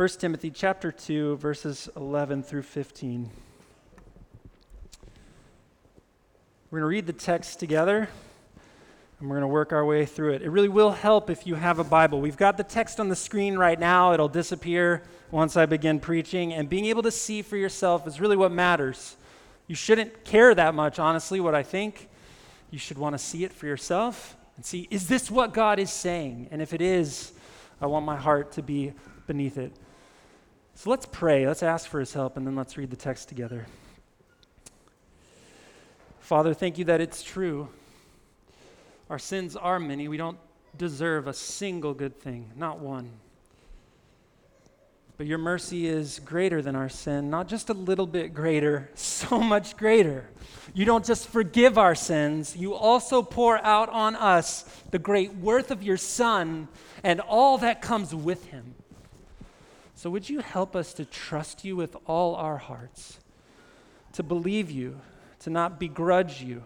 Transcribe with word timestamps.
1 0.00 0.08
Timothy 0.18 0.50
chapter 0.50 0.90
2 0.90 1.36
verses 1.36 1.90
11 1.94 2.42
through 2.42 2.62
15. 2.62 3.28
We're 6.70 6.78
going 6.78 6.80
to 6.80 6.86
read 6.86 7.06
the 7.06 7.12
text 7.12 7.60
together 7.60 8.08
and 9.18 9.28
we're 9.28 9.36
going 9.36 9.42
to 9.42 9.52
work 9.52 9.74
our 9.74 9.84
way 9.84 10.06
through 10.06 10.32
it. 10.32 10.40
It 10.40 10.48
really 10.48 10.70
will 10.70 10.92
help 10.92 11.28
if 11.28 11.46
you 11.46 11.54
have 11.54 11.78
a 11.78 11.84
Bible. 11.84 12.18
We've 12.18 12.38
got 12.38 12.56
the 12.56 12.64
text 12.64 12.98
on 12.98 13.10
the 13.10 13.14
screen 13.14 13.58
right 13.58 13.78
now. 13.78 14.14
It'll 14.14 14.26
disappear 14.26 15.02
once 15.30 15.54
I 15.58 15.66
begin 15.66 16.00
preaching, 16.00 16.54
and 16.54 16.66
being 16.66 16.86
able 16.86 17.02
to 17.02 17.10
see 17.10 17.42
for 17.42 17.58
yourself 17.58 18.06
is 18.06 18.22
really 18.22 18.38
what 18.38 18.52
matters. 18.52 19.16
You 19.66 19.74
shouldn't 19.74 20.24
care 20.24 20.54
that 20.54 20.74
much, 20.74 20.98
honestly, 20.98 21.40
what 21.40 21.54
I 21.54 21.62
think. 21.62 22.08
You 22.70 22.78
should 22.78 22.96
want 22.96 23.12
to 23.12 23.18
see 23.18 23.44
it 23.44 23.52
for 23.52 23.66
yourself 23.66 24.34
and 24.56 24.64
see, 24.64 24.88
is 24.90 25.08
this 25.08 25.30
what 25.30 25.52
God 25.52 25.78
is 25.78 25.92
saying? 25.92 26.48
And 26.50 26.62
if 26.62 26.72
it 26.72 26.80
is, 26.80 27.32
I 27.82 27.86
want 27.86 28.06
my 28.06 28.16
heart 28.16 28.52
to 28.52 28.62
be 28.62 28.94
beneath 29.26 29.58
it. 29.58 29.74
So 30.74 30.90
let's 30.90 31.06
pray. 31.06 31.46
Let's 31.46 31.62
ask 31.62 31.88
for 31.88 32.00
his 32.00 32.12
help, 32.12 32.36
and 32.36 32.46
then 32.46 32.56
let's 32.56 32.76
read 32.76 32.90
the 32.90 32.96
text 32.96 33.28
together. 33.28 33.66
Father, 36.20 36.54
thank 36.54 36.78
you 36.78 36.84
that 36.84 37.00
it's 37.00 37.22
true. 37.22 37.68
Our 39.10 39.18
sins 39.18 39.56
are 39.56 39.80
many. 39.80 40.06
We 40.06 40.16
don't 40.16 40.38
deserve 40.78 41.26
a 41.26 41.32
single 41.32 41.94
good 41.94 42.18
thing, 42.20 42.52
not 42.56 42.78
one. 42.78 43.10
But 45.16 45.26
your 45.26 45.38
mercy 45.38 45.86
is 45.86 46.20
greater 46.20 46.62
than 46.62 46.76
our 46.76 46.88
sin, 46.88 47.28
not 47.28 47.48
just 47.48 47.68
a 47.68 47.74
little 47.74 48.06
bit 48.06 48.32
greater, 48.32 48.88
so 48.94 49.40
much 49.40 49.76
greater. 49.76 50.30
You 50.72 50.84
don't 50.84 51.04
just 51.04 51.28
forgive 51.28 51.76
our 51.76 51.94
sins, 51.94 52.56
you 52.56 52.74
also 52.74 53.22
pour 53.22 53.58
out 53.58 53.88
on 53.88 54.16
us 54.16 54.64
the 54.92 54.98
great 54.98 55.34
worth 55.34 55.70
of 55.70 55.82
your 55.82 55.96
Son 55.96 56.68
and 57.02 57.20
all 57.20 57.58
that 57.58 57.82
comes 57.82 58.14
with 58.14 58.46
him. 58.46 58.74
So, 60.00 60.08
would 60.08 60.30
you 60.30 60.40
help 60.40 60.74
us 60.74 60.94
to 60.94 61.04
trust 61.04 61.62
you 61.62 61.76
with 61.76 61.94
all 62.06 62.34
our 62.34 62.56
hearts, 62.56 63.18
to 64.14 64.22
believe 64.22 64.70
you, 64.70 64.98
to 65.40 65.50
not 65.50 65.78
begrudge 65.78 66.40
you. 66.40 66.62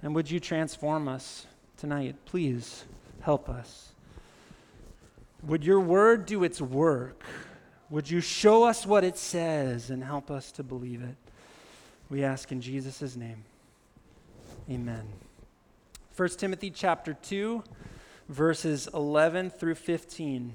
And 0.00 0.14
would 0.14 0.30
you 0.30 0.40
transform 0.40 1.06
us 1.06 1.46
tonight? 1.76 2.16
Please 2.24 2.86
help 3.20 3.50
us. 3.50 3.92
Would 5.42 5.66
your 5.66 5.80
word 5.80 6.24
do 6.24 6.42
its 6.42 6.62
work? 6.62 7.22
Would 7.90 8.10
you 8.10 8.22
show 8.22 8.64
us 8.64 8.86
what 8.86 9.04
it 9.04 9.18
says 9.18 9.90
and 9.90 10.02
help 10.02 10.30
us 10.30 10.50
to 10.52 10.62
believe 10.62 11.02
it? 11.02 11.16
We 12.08 12.24
ask 12.24 12.50
in 12.50 12.62
Jesus' 12.62 13.16
name. 13.16 13.44
Amen. 14.70 15.06
1 16.16 16.28
Timothy 16.38 16.70
chapter 16.70 17.12
2, 17.12 17.62
verses 18.30 18.88
11 18.94 19.50
through 19.50 19.74
15. 19.74 20.54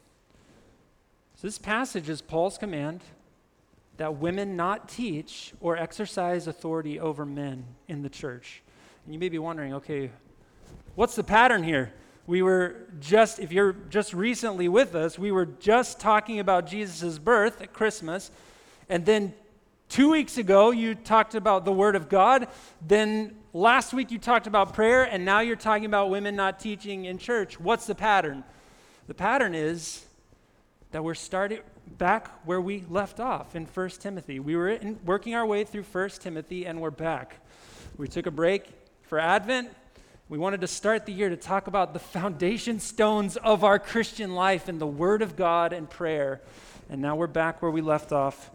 So, 1.41 1.47
this 1.47 1.57
passage 1.57 2.07
is 2.07 2.21
Paul's 2.21 2.59
command 2.59 3.01
that 3.97 4.17
women 4.17 4.55
not 4.55 4.87
teach 4.87 5.53
or 5.59 5.75
exercise 5.75 6.45
authority 6.45 6.99
over 6.99 7.25
men 7.25 7.65
in 7.87 8.03
the 8.03 8.09
church. 8.09 8.61
And 9.03 9.13
you 9.15 9.19
may 9.19 9.27
be 9.27 9.39
wondering, 9.39 9.73
okay, 9.73 10.11
what's 10.93 11.15
the 11.15 11.23
pattern 11.23 11.63
here? 11.63 11.93
We 12.27 12.43
were 12.43 12.85
just, 12.99 13.39
if 13.39 13.51
you're 13.51 13.73
just 13.89 14.13
recently 14.13 14.69
with 14.69 14.93
us, 14.93 15.17
we 15.17 15.31
were 15.31 15.47
just 15.47 15.99
talking 15.99 16.39
about 16.39 16.67
Jesus' 16.67 17.17
birth 17.17 17.59
at 17.59 17.73
Christmas. 17.73 18.29
And 18.87 19.03
then 19.03 19.33
two 19.89 20.11
weeks 20.11 20.37
ago, 20.37 20.69
you 20.69 20.93
talked 20.93 21.33
about 21.33 21.65
the 21.65 21.73
Word 21.73 21.95
of 21.95 22.07
God. 22.07 22.49
Then 22.87 23.35
last 23.51 23.95
week, 23.95 24.11
you 24.11 24.19
talked 24.19 24.45
about 24.45 24.75
prayer. 24.75 25.05
And 25.05 25.25
now 25.25 25.39
you're 25.39 25.55
talking 25.55 25.85
about 25.85 26.11
women 26.11 26.35
not 26.35 26.59
teaching 26.59 27.05
in 27.05 27.17
church. 27.17 27.59
What's 27.59 27.87
the 27.87 27.95
pattern? 27.95 28.43
The 29.07 29.15
pattern 29.15 29.55
is 29.55 30.05
that 30.91 31.03
we're 31.03 31.13
starting 31.13 31.59
back 31.97 32.29
where 32.45 32.61
we 32.61 32.83
left 32.89 33.19
off 33.19 33.55
in 33.55 33.65
1 33.65 33.89
Timothy. 33.91 34.39
We 34.39 34.55
were 34.55 34.69
in, 34.69 34.99
working 35.05 35.35
our 35.35 35.45
way 35.45 35.63
through 35.63 35.83
1 35.83 36.09
Timothy 36.19 36.65
and 36.65 36.81
we're 36.81 36.91
back. 36.91 37.37
We 37.97 38.07
took 38.07 38.25
a 38.25 38.31
break 38.31 38.67
for 39.03 39.19
Advent. 39.19 39.69
We 40.29 40.37
wanted 40.37 40.61
to 40.61 40.67
start 40.67 41.05
the 41.05 41.11
year 41.11 41.29
to 41.29 41.37
talk 41.37 41.67
about 41.67 41.93
the 41.93 41.99
foundation 41.99 42.79
stones 42.79 43.37
of 43.37 43.63
our 43.63 43.79
Christian 43.79 44.35
life 44.35 44.67
and 44.67 44.79
the 44.79 44.87
Word 44.87 45.21
of 45.21 45.35
God 45.35 45.73
and 45.73 45.89
prayer. 45.89 46.41
And 46.89 47.01
now 47.01 47.15
we're 47.15 47.27
back 47.27 47.61
where 47.61 47.71
we 47.71 47.81
left 47.81 48.11
off 48.11 48.51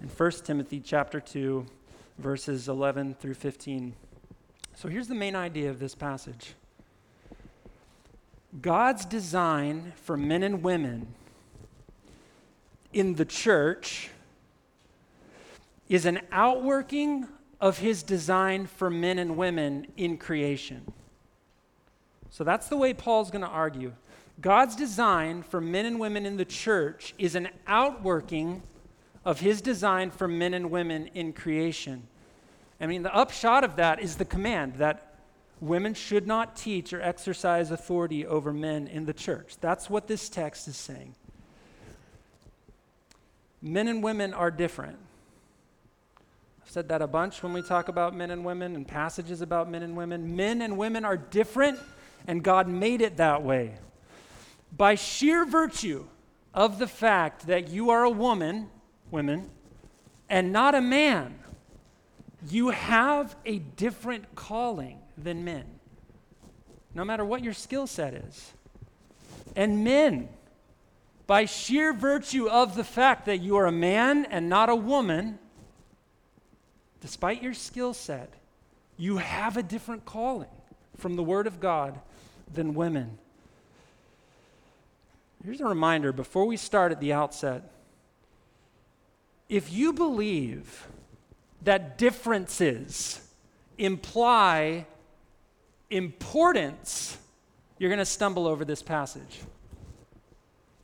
in 0.00 0.08
1 0.08 0.30
Timothy 0.44 0.80
chapter 0.80 1.20
2, 1.20 1.66
verses 2.18 2.68
11 2.68 3.14
through 3.14 3.34
15. 3.34 3.94
So 4.74 4.88
here's 4.88 5.08
the 5.08 5.14
main 5.14 5.36
idea 5.36 5.70
of 5.70 5.78
this 5.78 5.94
passage 5.94 6.54
God's 8.60 9.04
design 9.04 9.92
for 9.96 10.16
men 10.16 10.42
and 10.42 10.62
women 10.62 11.14
in 12.94 13.14
the 13.14 13.24
church 13.24 14.10
is 15.88 16.06
an 16.06 16.20
outworking 16.32 17.28
of 17.60 17.78
his 17.78 18.02
design 18.02 18.66
for 18.66 18.88
men 18.88 19.18
and 19.18 19.36
women 19.36 19.86
in 19.96 20.16
creation. 20.16 20.92
So 22.30 22.44
that's 22.44 22.68
the 22.68 22.76
way 22.76 22.94
Paul's 22.94 23.30
going 23.30 23.42
to 23.42 23.48
argue. 23.48 23.92
God's 24.40 24.74
design 24.74 25.42
for 25.42 25.60
men 25.60 25.86
and 25.86 26.00
women 26.00 26.26
in 26.26 26.36
the 26.36 26.44
church 26.44 27.14
is 27.18 27.34
an 27.34 27.48
outworking 27.66 28.62
of 29.24 29.40
his 29.40 29.60
design 29.60 30.10
for 30.10 30.26
men 30.26 30.54
and 30.54 30.70
women 30.70 31.08
in 31.14 31.32
creation. 31.32 32.06
I 32.80 32.86
mean, 32.86 33.02
the 33.02 33.14
upshot 33.14 33.64
of 33.64 33.76
that 33.76 34.00
is 34.00 34.16
the 34.16 34.24
command 34.24 34.74
that 34.74 35.14
women 35.60 35.94
should 35.94 36.26
not 36.26 36.56
teach 36.56 36.92
or 36.92 37.00
exercise 37.00 37.70
authority 37.70 38.26
over 38.26 38.52
men 38.52 38.86
in 38.88 39.06
the 39.06 39.12
church. 39.12 39.56
That's 39.60 39.88
what 39.88 40.08
this 40.08 40.28
text 40.28 40.68
is 40.68 40.76
saying 40.76 41.14
men 43.64 43.88
and 43.88 44.02
women 44.02 44.34
are 44.34 44.50
different. 44.50 44.98
I've 46.62 46.70
said 46.70 46.88
that 46.90 47.00
a 47.00 47.06
bunch 47.06 47.42
when 47.42 47.54
we 47.54 47.62
talk 47.62 47.88
about 47.88 48.14
men 48.14 48.30
and 48.30 48.44
women 48.44 48.76
and 48.76 48.86
passages 48.86 49.40
about 49.40 49.70
men 49.70 49.82
and 49.82 49.96
women. 49.96 50.36
Men 50.36 50.60
and 50.60 50.76
women 50.76 51.04
are 51.04 51.16
different, 51.16 51.78
and 52.26 52.44
God 52.44 52.68
made 52.68 53.00
it 53.00 53.16
that 53.16 53.42
way. 53.42 53.76
By 54.76 54.96
sheer 54.96 55.46
virtue 55.46 56.04
of 56.52 56.78
the 56.78 56.86
fact 56.86 57.46
that 57.46 57.68
you 57.68 57.90
are 57.90 58.04
a 58.04 58.10
woman, 58.10 58.68
women, 59.10 59.48
and 60.28 60.52
not 60.52 60.74
a 60.74 60.80
man, 60.80 61.38
you 62.50 62.68
have 62.68 63.34
a 63.46 63.60
different 63.60 64.34
calling 64.34 64.98
than 65.16 65.42
men, 65.42 65.64
no 66.94 67.04
matter 67.04 67.24
what 67.24 67.42
your 67.42 67.54
skill 67.54 67.86
set 67.86 68.12
is. 68.12 68.52
And 69.56 69.84
men, 69.84 70.28
by 71.26 71.46
sheer 71.46 71.92
virtue 71.92 72.48
of 72.48 72.76
the 72.76 72.84
fact 72.84 73.26
that 73.26 73.38
you 73.38 73.56
are 73.56 73.66
a 73.66 73.72
man 73.72 74.26
and 74.26 74.48
not 74.48 74.68
a 74.68 74.76
woman, 74.76 75.38
despite 77.00 77.42
your 77.42 77.54
skill 77.54 77.94
set, 77.94 78.32
you 78.96 79.16
have 79.16 79.56
a 79.56 79.62
different 79.62 80.04
calling 80.04 80.48
from 80.96 81.16
the 81.16 81.22
Word 81.22 81.46
of 81.46 81.60
God 81.60 81.98
than 82.52 82.74
women. 82.74 83.18
Here's 85.44 85.60
a 85.60 85.66
reminder 85.66 86.12
before 86.12 86.46
we 86.46 86.56
start 86.56 86.92
at 86.92 87.00
the 87.00 87.12
outset. 87.12 87.70
If 89.48 89.72
you 89.72 89.92
believe 89.92 90.86
that 91.62 91.98
differences 91.98 93.20
imply 93.76 94.86
importance, 95.90 97.18
you're 97.78 97.90
going 97.90 97.98
to 97.98 98.06
stumble 98.06 98.46
over 98.46 98.64
this 98.64 98.82
passage. 98.82 99.40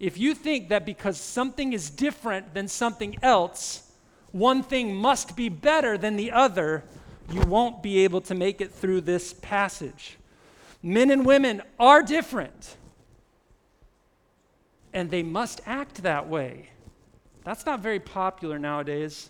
If 0.00 0.16
you 0.18 0.34
think 0.34 0.70
that 0.70 0.86
because 0.86 1.20
something 1.20 1.74
is 1.74 1.90
different 1.90 2.54
than 2.54 2.68
something 2.68 3.18
else, 3.22 3.92
one 4.32 4.62
thing 4.62 4.96
must 4.96 5.36
be 5.36 5.50
better 5.50 5.98
than 5.98 6.16
the 6.16 6.32
other, 6.32 6.84
you 7.30 7.42
won't 7.42 7.82
be 7.82 7.98
able 7.98 8.22
to 8.22 8.34
make 8.34 8.62
it 8.62 8.72
through 8.72 9.02
this 9.02 9.34
passage. 9.34 10.16
Men 10.82 11.10
and 11.10 11.26
women 11.26 11.60
are 11.78 12.02
different, 12.02 12.76
and 14.94 15.10
they 15.10 15.22
must 15.22 15.60
act 15.66 16.02
that 16.02 16.26
way. 16.26 16.70
That's 17.44 17.66
not 17.66 17.80
very 17.80 18.00
popular 18.00 18.58
nowadays, 18.58 19.28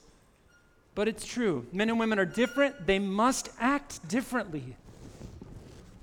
but 0.95 1.09
it's 1.09 1.27
true. 1.27 1.67
Men 1.73 1.91
and 1.91 1.99
women 1.99 2.21
are 2.21 2.25
different, 2.25 2.87
they 2.87 3.01
must 3.01 3.49
act 3.59 4.07
differently. 4.07 4.77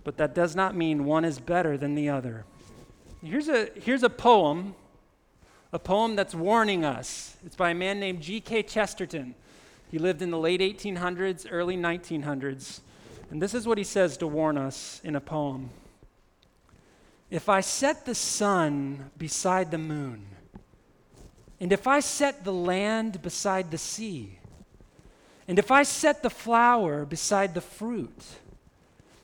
But 0.03 0.17
that 0.17 0.35
does 0.35 0.57
not 0.57 0.75
mean 0.75 1.05
one 1.05 1.23
is 1.23 1.39
better 1.39 1.77
than 1.77 1.95
the 1.95 2.09
other. 2.09 2.43
Here's 3.27 3.49
a, 3.49 3.67
here's 3.75 4.03
a 4.03 4.09
poem, 4.09 4.73
a 5.73 5.79
poem 5.79 6.15
that's 6.15 6.33
warning 6.33 6.85
us. 6.85 7.35
It's 7.45 7.57
by 7.57 7.71
a 7.71 7.75
man 7.75 7.99
named 7.99 8.21
G.K. 8.21 8.63
Chesterton. 8.63 9.35
He 9.91 9.99
lived 9.99 10.21
in 10.21 10.31
the 10.31 10.37
late 10.37 10.61
1800s, 10.61 11.45
early 11.51 11.75
1900s. 11.75 12.79
And 13.29 13.41
this 13.41 13.53
is 13.53 13.67
what 13.67 13.77
he 13.77 13.83
says 13.83 14.15
to 14.17 14.27
warn 14.27 14.57
us 14.57 15.01
in 15.03 15.13
a 15.13 15.19
poem 15.19 15.71
If 17.29 17.49
I 17.49 17.59
set 17.59 18.05
the 18.05 18.15
sun 18.15 19.11
beside 19.17 19.71
the 19.71 19.77
moon, 19.77 20.27
and 21.59 21.73
if 21.73 21.85
I 21.85 21.99
set 21.99 22.45
the 22.45 22.53
land 22.53 23.21
beside 23.21 23.71
the 23.71 23.77
sea, 23.77 24.39
and 25.49 25.59
if 25.59 25.69
I 25.69 25.83
set 25.83 26.23
the 26.23 26.29
flower 26.29 27.03
beside 27.03 27.55
the 27.55 27.61
fruit, 27.61 28.23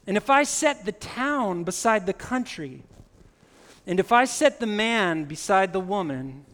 and 0.05 0.17
if 0.17 0.29
I 0.29 0.44
set 0.44 0.83
the 0.83 0.91
town 0.91 1.63
beside 1.63 2.05
the 2.05 2.11
country, 2.11 2.83
and 3.85 4.00
if 4.00 4.12
I 4.12 4.25
set 4.25 4.59
the 4.59 4.68
man 4.68 5.25
beside 5.25 5.74
the 5.74 5.80
woman, 5.80 6.45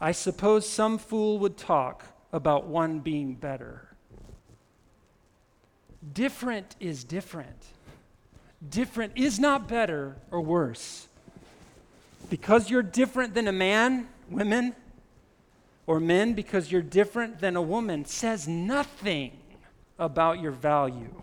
I 0.00 0.12
suppose 0.12 0.68
some 0.68 0.98
fool 0.98 1.38
would 1.40 1.56
talk 1.56 2.06
about 2.32 2.66
one 2.66 3.00
being 3.00 3.34
better. 3.34 3.88
Different 6.12 6.74
is 6.80 7.04
different. 7.04 7.64
Different 8.68 9.12
is 9.16 9.38
not 9.38 9.68
better 9.68 10.16
or 10.30 10.40
worse. 10.40 11.06
Because 12.30 12.70
you're 12.70 12.82
different 12.82 13.34
than 13.34 13.46
a 13.46 13.52
man, 13.52 14.08
women, 14.30 14.74
or 15.86 16.00
men, 16.00 16.32
because 16.32 16.72
you're 16.72 16.82
different 16.82 17.40
than 17.40 17.56
a 17.56 17.62
woman, 17.62 18.04
says 18.04 18.48
nothing 18.48 19.32
about 19.98 20.40
your 20.40 20.52
value. 20.52 21.22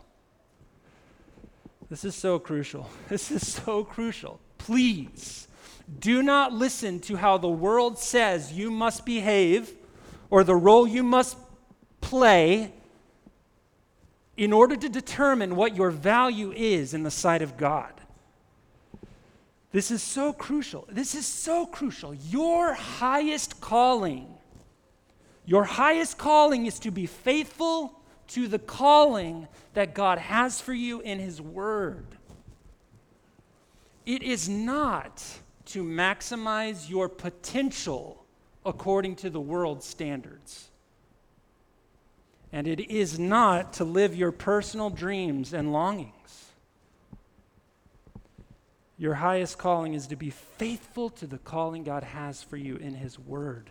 This 1.89 2.05
is 2.05 2.15
so 2.15 2.37
crucial. 2.39 2.89
This 3.09 3.31
is 3.31 3.47
so 3.51 3.83
crucial. 3.83 4.39
Please 4.59 5.47
do 5.99 6.21
not 6.21 6.53
listen 6.53 6.99
to 6.99 7.15
how 7.15 7.39
the 7.39 7.49
world 7.49 7.97
says 7.97 8.53
you 8.53 8.69
must 8.69 9.05
behave 9.05 9.73
or 10.29 10.43
the 10.43 10.55
role 10.55 10.87
you 10.87 11.01
must 11.01 11.35
play 12.01 12.71
in 14.37 14.53
order 14.53 14.75
to 14.75 14.87
determine 14.87 15.55
what 15.55 15.75
your 15.75 15.89
value 15.89 16.51
is 16.51 16.93
in 16.93 17.03
the 17.03 17.11
sight 17.11 17.41
of 17.41 17.57
God. 17.57 17.91
This 19.71 19.91
is 19.91 20.01
so 20.01 20.33
crucial. 20.33 20.87
This 20.89 21.13
is 21.13 21.25
so 21.25 21.65
crucial. 21.65 22.13
Your 22.13 22.73
highest 22.73 23.59
calling, 23.59 24.27
your 25.45 25.63
highest 25.63 26.17
calling 26.17 26.65
is 26.65 26.79
to 26.79 26.91
be 26.91 27.05
faithful 27.05 27.99
to 28.29 28.47
the 28.47 28.59
calling 28.59 29.47
that 29.73 29.95
God 29.95 30.19
has 30.19 30.61
for 30.61 30.73
you 30.73 31.01
in 31.01 31.19
His 31.19 31.41
Word. 31.41 32.05
It 34.09 34.23
is 34.23 34.49
not 34.49 35.23
to 35.65 35.83
maximize 35.83 36.89
your 36.89 37.07
potential 37.07 38.25
according 38.65 39.17
to 39.17 39.29
the 39.29 39.39
world's 39.39 39.85
standards. 39.85 40.69
And 42.51 42.65
it 42.65 42.89
is 42.89 43.19
not 43.19 43.73
to 43.73 43.83
live 43.83 44.15
your 44.15 44.31
personal 44.31 44.89
dreams 44.89 45.53
and 45.53 45.71
longings. 45.71 46.45
Your 48.97 49.13
highest 49.13 49.59
calling 49.59 49.93
is 49.93 50.07
to 50.07 50.15
be 50.15 50.31
faithful 50.31 51.11
to 51.11 51.27
the 51.27 51.37
calling 51.37 51.83
God 51.83 52.01
has 52.01 52.41
for 52.41 52.57
you 52.57 52.77
in 52.77 52.95
His 52.95 53.19
Word. 53.19 53.69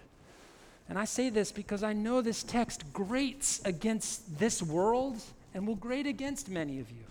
And 0.89 1.01
I 1.01 1.05
say 1.05 1.31
this 1.31 1.51
because 1.51 1.83
I 1.83 1.95
know 1.95 2.23
this 2.23 2.45
text 2.45 2.93
grates 2.93 3.61
against 3.65 4.39
this 4.39 4.63
world 4.63 5.21
and 5.53 5.67
will 5.67 5.75
grate 5.75 6.07
against 6.07 6.49
many 6.49 6.79
of 6.79 6.93
you. 6.93 7.08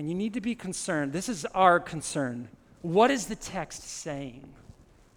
And 0.00 0.08
you 0.08 0.14
need 0.14 0.32
to 0.32 0.40
be 0.40 0.54
concerned. 0.54 1.12
This 1.12 1.28
is 1.28 1.44
our 1.44 1.78
concern. 1.78 2.48
What 2.80 3.10
is 3.10 3.26
the 3.26 3.36
text 3.36 3.82
saying? 3.82 4.48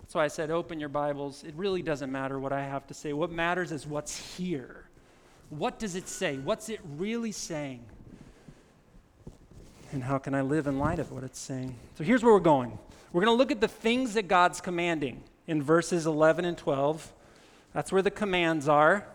That's 0.01 0.13
why 0.13 0.25
I 0.25 0.27
said, 0.27 0.51
open 0.51 0.77
your 0.77 0.89
Bibles. 0.89 1.45
It 1.45 1.53
really 1.56 1.81
doesn't 1.81 2.12
matter 2.12 2.38
what 2.38 2.51
I 2.51 2.65
have 2.65 2.85
to 2.88 2.94
say. 2.94 3.13
What 3.13 3.31
matters 3.31 3.71
is 3.71 3.88
what's 3.88 4.35
here. 4.35 4.83
What 5.50 5.80
does 5.80 5.95
it 5.95 6.09
say? 6.09 6.35
What's 6.35 6.68
it 6.68 6.81
really 6.97 7.31
saying? 7.31 7.80
And 9.94 10.03
how 10.03 10.18
can 10.18 10.35
I 10.35 10.41
live 10.41 10.68
in 10.68 10.80
light 10.80 11.00
of 11.00 11.13
what 11.13 11.24
it's 11.24 11.39
saying? 11.39 11.77
So 11.97 12.03
here's 12.03 12.21
where 12.21 12.33
we're 12.33 12.41
going. 12.41 12.77
We're 13.13 13.24
going 13.24 13.33
to 13.33 13.39
look 13.39 13.51
at 13.51 13.62
the 13.62 13.69
things 13.69 14.15
that 14.15 14.27
God's 14.27 14.59
commanding 14.59 15.24
in 15.47 15.63
verses 15.63 16.06
11 16.06 16.44
and 16.44 16.57
12. 16.57 17.09
That's 17.71 17.94
where 17.94 18.01
the 18.01 18.12
commands 18.12 18.68
are. 18.68 19.06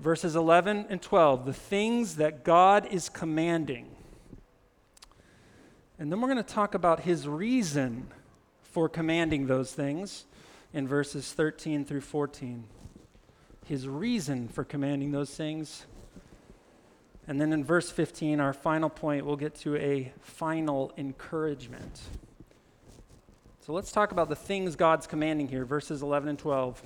Verses 0.00 0.36
11 0.36 0.84
and 0.90 1.00
12, 1.00 1.46
the 1.46 1.54
things 1.54 2.16
that 2.16 2.44
God 2.44 2.86
is 2.90 3.08
commanding. 3.08 3.95
And 5.98 6.12
then 6.12 6.20
we're 6.20 6.28
going 6.28 6.44
to 6.44 6.54
talk 6.54 6.74
about 6.74 7.00
his 7.00 7.26
reason 7.26 8.08
for 8.62 8.88
commanding 8.88 9.46
those 9.46 9.72
things 9.72 10.24
in 10.72 10.86
verses 10.86 11.32
13 11.32 11.84
through 11.84 12.02
14 12.02 12.64
his 13.66 13.88
reason 13.88 14.48
for 14.48 14.64
commanding 14.64 15.10
those 15.10 15.30
things. 15.30 15.86
And 17.26 17.40
then 17.40 17.52
in 17.52 17.64
verse 17.64 17.90
15, 17.90 18.38
our 18.38 18.52
final 18.52 18.88
point, 18.88 19.26
we'll 19.26 19.36
get 19.36 19.56
to 19.56 19.76
a 19.76 20.12
final 20.20 20.92
encouragement. 20.96 22.00
So 23.60 23.72
let's 23.72 23.90
talk 23.90 24.12
about 24.12 24.28
the 24.28 24.36
things 24.36 24.76
God's 24.76 25.08
commanding 25.08 25.48
here, 25.48 25.64
verses 25.64 26.02
11 26.02 26.28
and 26.28 26.38
12. 26.38 26.80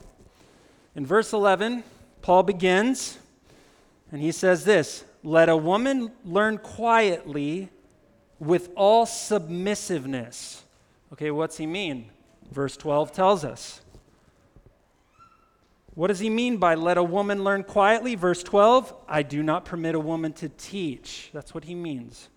In 0.97 1.05
verse 1.05 1.35
11, 1.35 1.85
Paul 2.23 2.43
begins, 2.43 3.19
and 4.11 4.23
he 4.23 4.33
says 4.33 4.65
this 4.65 5.05
Let 5.23 5.51
a 5.51 5.57
woman 5.57 6.11
learn 6.25 6.57
quietly 6.57 7.69
with 8.41 8.71
all 8.75 9.07
submissiveness. 9.07 10.65
Okay, 11.13 11.31
what's 11.31 11.59
he 11.59 11.67
mean? 11.67 12.07
Verse 12.51 12.77
12 12.77 13.13
tells 13.13 13.45
us 13.45 13.83
what 15.95 16.07
does 16.07 16.21
he 16.21 16.31
mean 16.31 16.57
by 16.57 16.77
let 16.77 16.97
a 16.97 17.03
woman 17.03 17.45
learn 17.45 17.65
quietly? 17.65 18.15
Verse 18.15 18.43
12, 18.43 18.95
I 19.09 19.23
do 19.23 19.43
not 19.43 19.65
permit 19.65 19.95
a 19.95 20.01
woman 20.01 20.33
to 20.35 20.49
teach. 20.49 21.31
That's 21.33 21.53
what 21.53 21.65
he 21.65 21.75
means. 21.75 22.29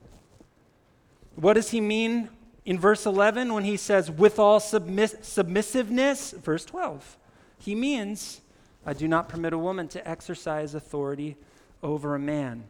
What 1.36 1.54
does 1.54 1.70
he 1.70 1.80
mean 1.80 2.30
in 2.66 2.80
verse 2.80 3.06
11 3.06 3.54
when 3.54 3.64
he 3.64 3.78
says 3.78 4.10
with 4.10 4.40
all 4.40 4.60
submiss- 4.60 5.16
submissiveness? 5.22 6.34
Verse 6.34 6.66
12, 6.66 7.18
he 7.58 7.76
means 7.76 8.42
I 8.86 8.94
do 8.94 9.08
not 9.08 9.30
permit 9.30 9.54
a 9.54 9.58
woman 9.58 9.88
to 9.90 10.08
exercise 10.08 10.74
authority 10.74 11.38
over 11.82 12.16
a 12.16 12.20
man. 12.20 12.66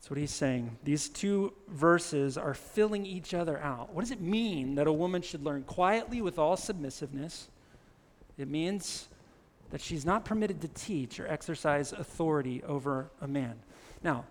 That's 0.00 0.08
what 0.08 0.18
he's 0.18 0.30
saying. 0.30 0.78
These 0.82 1.10
two 1.10 1.52
verses 1.68 2.38
are 2.38 2.54
filling 2.54 3.04
each 3.04 3.34
other 3.34 3.60
out. 3.60 3.92
What 3.92 4.00
does 4.00 4.10
it 4.10 4.22
mean 4.22 4.76
that 4.76 4.86
a 4.86 4.92
woman 4.92 5.20
should 5.20 5.44
learn 5.44 5.62
quietly 5.64 6.22
with 6.22 6.38
all 6.38 6.56
submissiveness? 6.56 7.48
It 8.38 8.48
means 8.48 9.08
that 9.68 9.82
she's 9.82 10.06
not 10.06 10.24
permitted 10.24 10.62
to 10.62 10.68
teach 10.68 11.20
or 11.20 11.28
exercise 11.28 11.92
authority 11.92 12.62
over 12.66 13.10
a 13.20 13.28
man. 13.28 13.56
Now, 14.02 14.24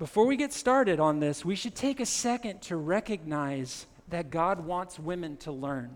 before 0.00 0.26
we 0.26 0.36
get 0.36 0.52
started 0.52 0.98
on 0.98 1.20
this, 1.20 1.44
we 1.44 1.54
should 1.54 1.76
take 1.76 2.00
a 2.00 2.06
second 2.06 2.60
to 2.62 2.76
recognize 2.76 3.86
that 4.08 4.30
God 4.30 4.66
wants 4.66 4.98
women 4.98 5.36
to 5.38 5.52
learn. 5.52 5.94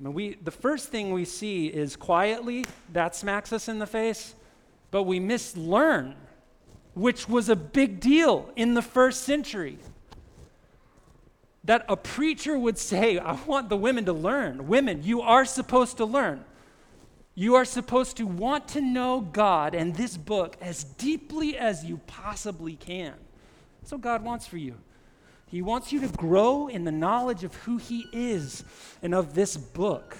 I 0.00 0.02
mean, 0.02 0.14
we, 0.14 0.38
the 0.42 0.50
first 0.50 0.88
thing 0.88 1.12
we 1.12 1.26
see 1.26 1.66
is 1.66 1.96
quietly, 1.96 2.64
that 2.94 3.14
smacks 3.14 3.52
us 3.52 3.68
in 3.68 3.78
the 3.78 3.86
face, 3.86 4.34
but 4.90 5.02
we 5.02 5.20
miss 5.20 5.54
learn, 5.54 6.14
which 6.94 7.28
was 7.28 7.48
a 7.48 7.56
big 7.56 8.00
deal 8.00 8.50
in 8.56 8.74
the 8.74 8.82
first 8.82 9.22
century 9.22 9.78
that 11.64 11.84
a 11.88 11.96
preacher 11.96 12.58
would 12.58 12.78
say, 12.78 13.18
I 13.18 13.32
want 13.46 13.68
the 13.68 13.76
women 13.76 14.04
to 14.04 14.12
learn. 14.12 14.68
Women, 14.68 15.02
you 15.02 15.22
are 15.22 15.44
supposed 15.44 15.96
to 15.96 16.04
learn. 16.04 16.44
You 17.34 17.56
are 17.56 17.64
supposed 17.64 18.18
to 18.18 18.26
want 18.26 18.68
to 18.68 18.80
know 18.80 19.20
God 19.20 19.74
and 19.74 19.96
this 19.96 20.16
book 20.16 20.56
as 20.60 20.84
deeply 20.84 21.56
as 21.56 21.84
you 21.84 22.00
possibly 22.06 22.76
can. 22.76 23.14
That's 23.80 23.92
what 23.92 24.02
God 24.02 24.22
wants 24.22 24.46
for 24.46 24.58
you. 24.58 24.76
He 25.46 25.62
wants 25.62 25.92
you 25.92 26.00
to 26.00 26.08
grow 26.08 26.68
in 26.68 26.84
the 26.84 26.92
knowledge 26.92 27.44
of 27.44 27.54
who 27.54 27.78
He 27.78 28.06
is 28.12 28.64
and 29.02 29.14
of 29.14 29.34
this 29.34 29.56
book. 29.56 30.16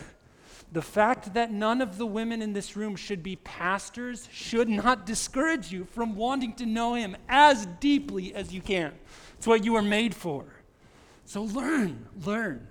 The 0.72 0.82
fact 0.82 1.34
that 1.34 1.52
none 1.52 1.80
of 1.80 1.98
the 1.98 2.06
women 2.06 2.42
in 2.42 2.52
this 2.52 2.76
room 2.76 2.96
should 2.96 3.22
be 3.22 3.36
pastors 3.36 4.28
should 4.32 4.68
not 4.68 5.06
discourage 5.06 5.70
you 5.70 5.84
from 5.84 6.16
wanting 6.16 6.54
to 6.54 6.66
know 6.66 6.94
Him 6.94 7.16
as 7.28 7.66
deeply 7.78 8.34
as 8.34 8.52
you 8.52 8.60
can. 8.60 8.92
It's 9.38 9.46
what 9.46 9.64
you 9.64 9.74
were 9.74 9.82
made 9.82 10.14
for. 10.14 10.44
So 11.26 11.42
learn, 11.42 12.06
learn. 12.24 12.66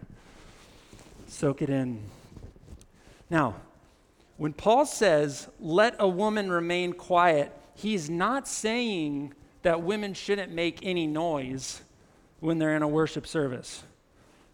Soak 1.27 1.61
it 1.61 1.69
in. 1.69 2.01
Now, 3.29 3.55
when 4.37 4.53
Paul 4.53 4.85
says, 4.85 5.47
let 5.59 5.95
a 5.99 6.07
woman 6.07 6.51
remain 6.51 6.93
quiet, 6.93 7.51
he's 7.75 8.09
not 8.09 8.47
saying 8.47 9.33
that 9.61 9.81
women 9.81 10.13
shouldn't 10.13 10.51
make 10.51 10.79
any 10.85 11.07
noise 11.07 11.81
when 12.39 12.59
they're 12.59 12.75
in 12.75 12.81
a 12.81 12.87
worship 12.87 13.25
service. 13.25 13.83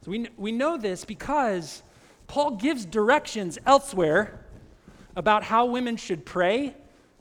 So 0.04 0.12
we, 0.12 0.30
we 0.38 0.52
know 0.52 0.78
this 0.78 1.04
because 1.04 1.82
Paul 2.30 2.52
gives 2.52 2.86
directions 2.86 3.58
elsewhere 3.66 4.40
about 5.16 5.44
how 5.44 5.66
women 5.66 5.98
should 5.98 6.28
pray 6.28 6.76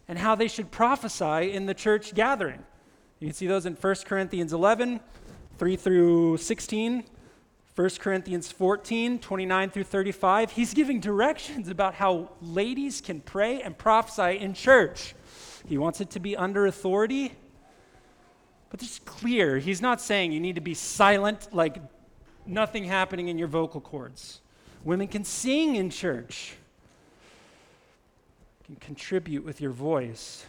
and 0.07 0.19
how 0.19 0.35
they 0.35 0.49
should 0.49 0.71
prophesy 0.71 1.51
in 1.53 1.65
the 1.65 1.73
church 1.73 2.15
gathering. 2.15 2.63
You 3.19 3.29
can 3.29 3.35
see 3.35 3.47
those 3.47 3.65
in 3.65 3.73
1 3.73 3.95
Corinthians 4.05 4.53
11, 4.53 5.01
3 5.57 5.77
through 5.77 6.37
16, 6.37 7.05
1 7.75 7.91
Corinthians 7.99 8.53
14, 8.53 9.19
29 9.19 9.71
through 9.71 9.85
35, 9.85 10.51
he's 10.53 10.75
giving 10.75 11.01
directions 11.01 11.69
about 11.71 11.95
how 11.95 12.31
ladies 12.43 13.01
can 13.01 13.23
pray 13.23 13.63
and 13.63 13.79
prophesy 13.79 14.39
in 14.39 14.53
church. 14.53 15.15
He 15.67 15.79
wants 15.79 16.03
it 16.03 16.11
to 16.11 16.21
be 16.21 16.37
under 16.37 16.67
authority, 16.67 17.33
but 18.69 18.83
it's 18.83 18.99
clear. 18.99 19.57
He's 19.59 19.81
not 19.81 20.03
saying 20.03 20.33
you 20.33 20.41
need 20.41 20.57
to 20.57 20.61
be 20.61 20.75
silent, 20.75 21.49
like 21.51 21.79
nothing 22.45 22.85
happening 22.85 23.29
in 23.29 23.39
your 23.39 23.49
vocal 23.49 23.81
cords. 23.81 24.43
Women 24.85 25.09
can 25.09 25.25
sing 25.25 25.77
in 25.77 25.91
church, 25.91 26.55
can 28.65 28.77
contribute 28.77 29.45
with 29.45 29.61
your 29.61 29.73
voice. 29.73 30.47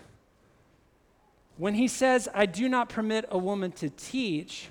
When 1.57 1.73
he 1.73 1.87
says, 1.87 2.29
I 2.33 2.45
do 2.45 2.69
not 2.69 2.89
permit 2.89 3.25
a 3.29 3.37
woman 3.37 3.71
to 3.73 3.89
teach, 3.89 4.69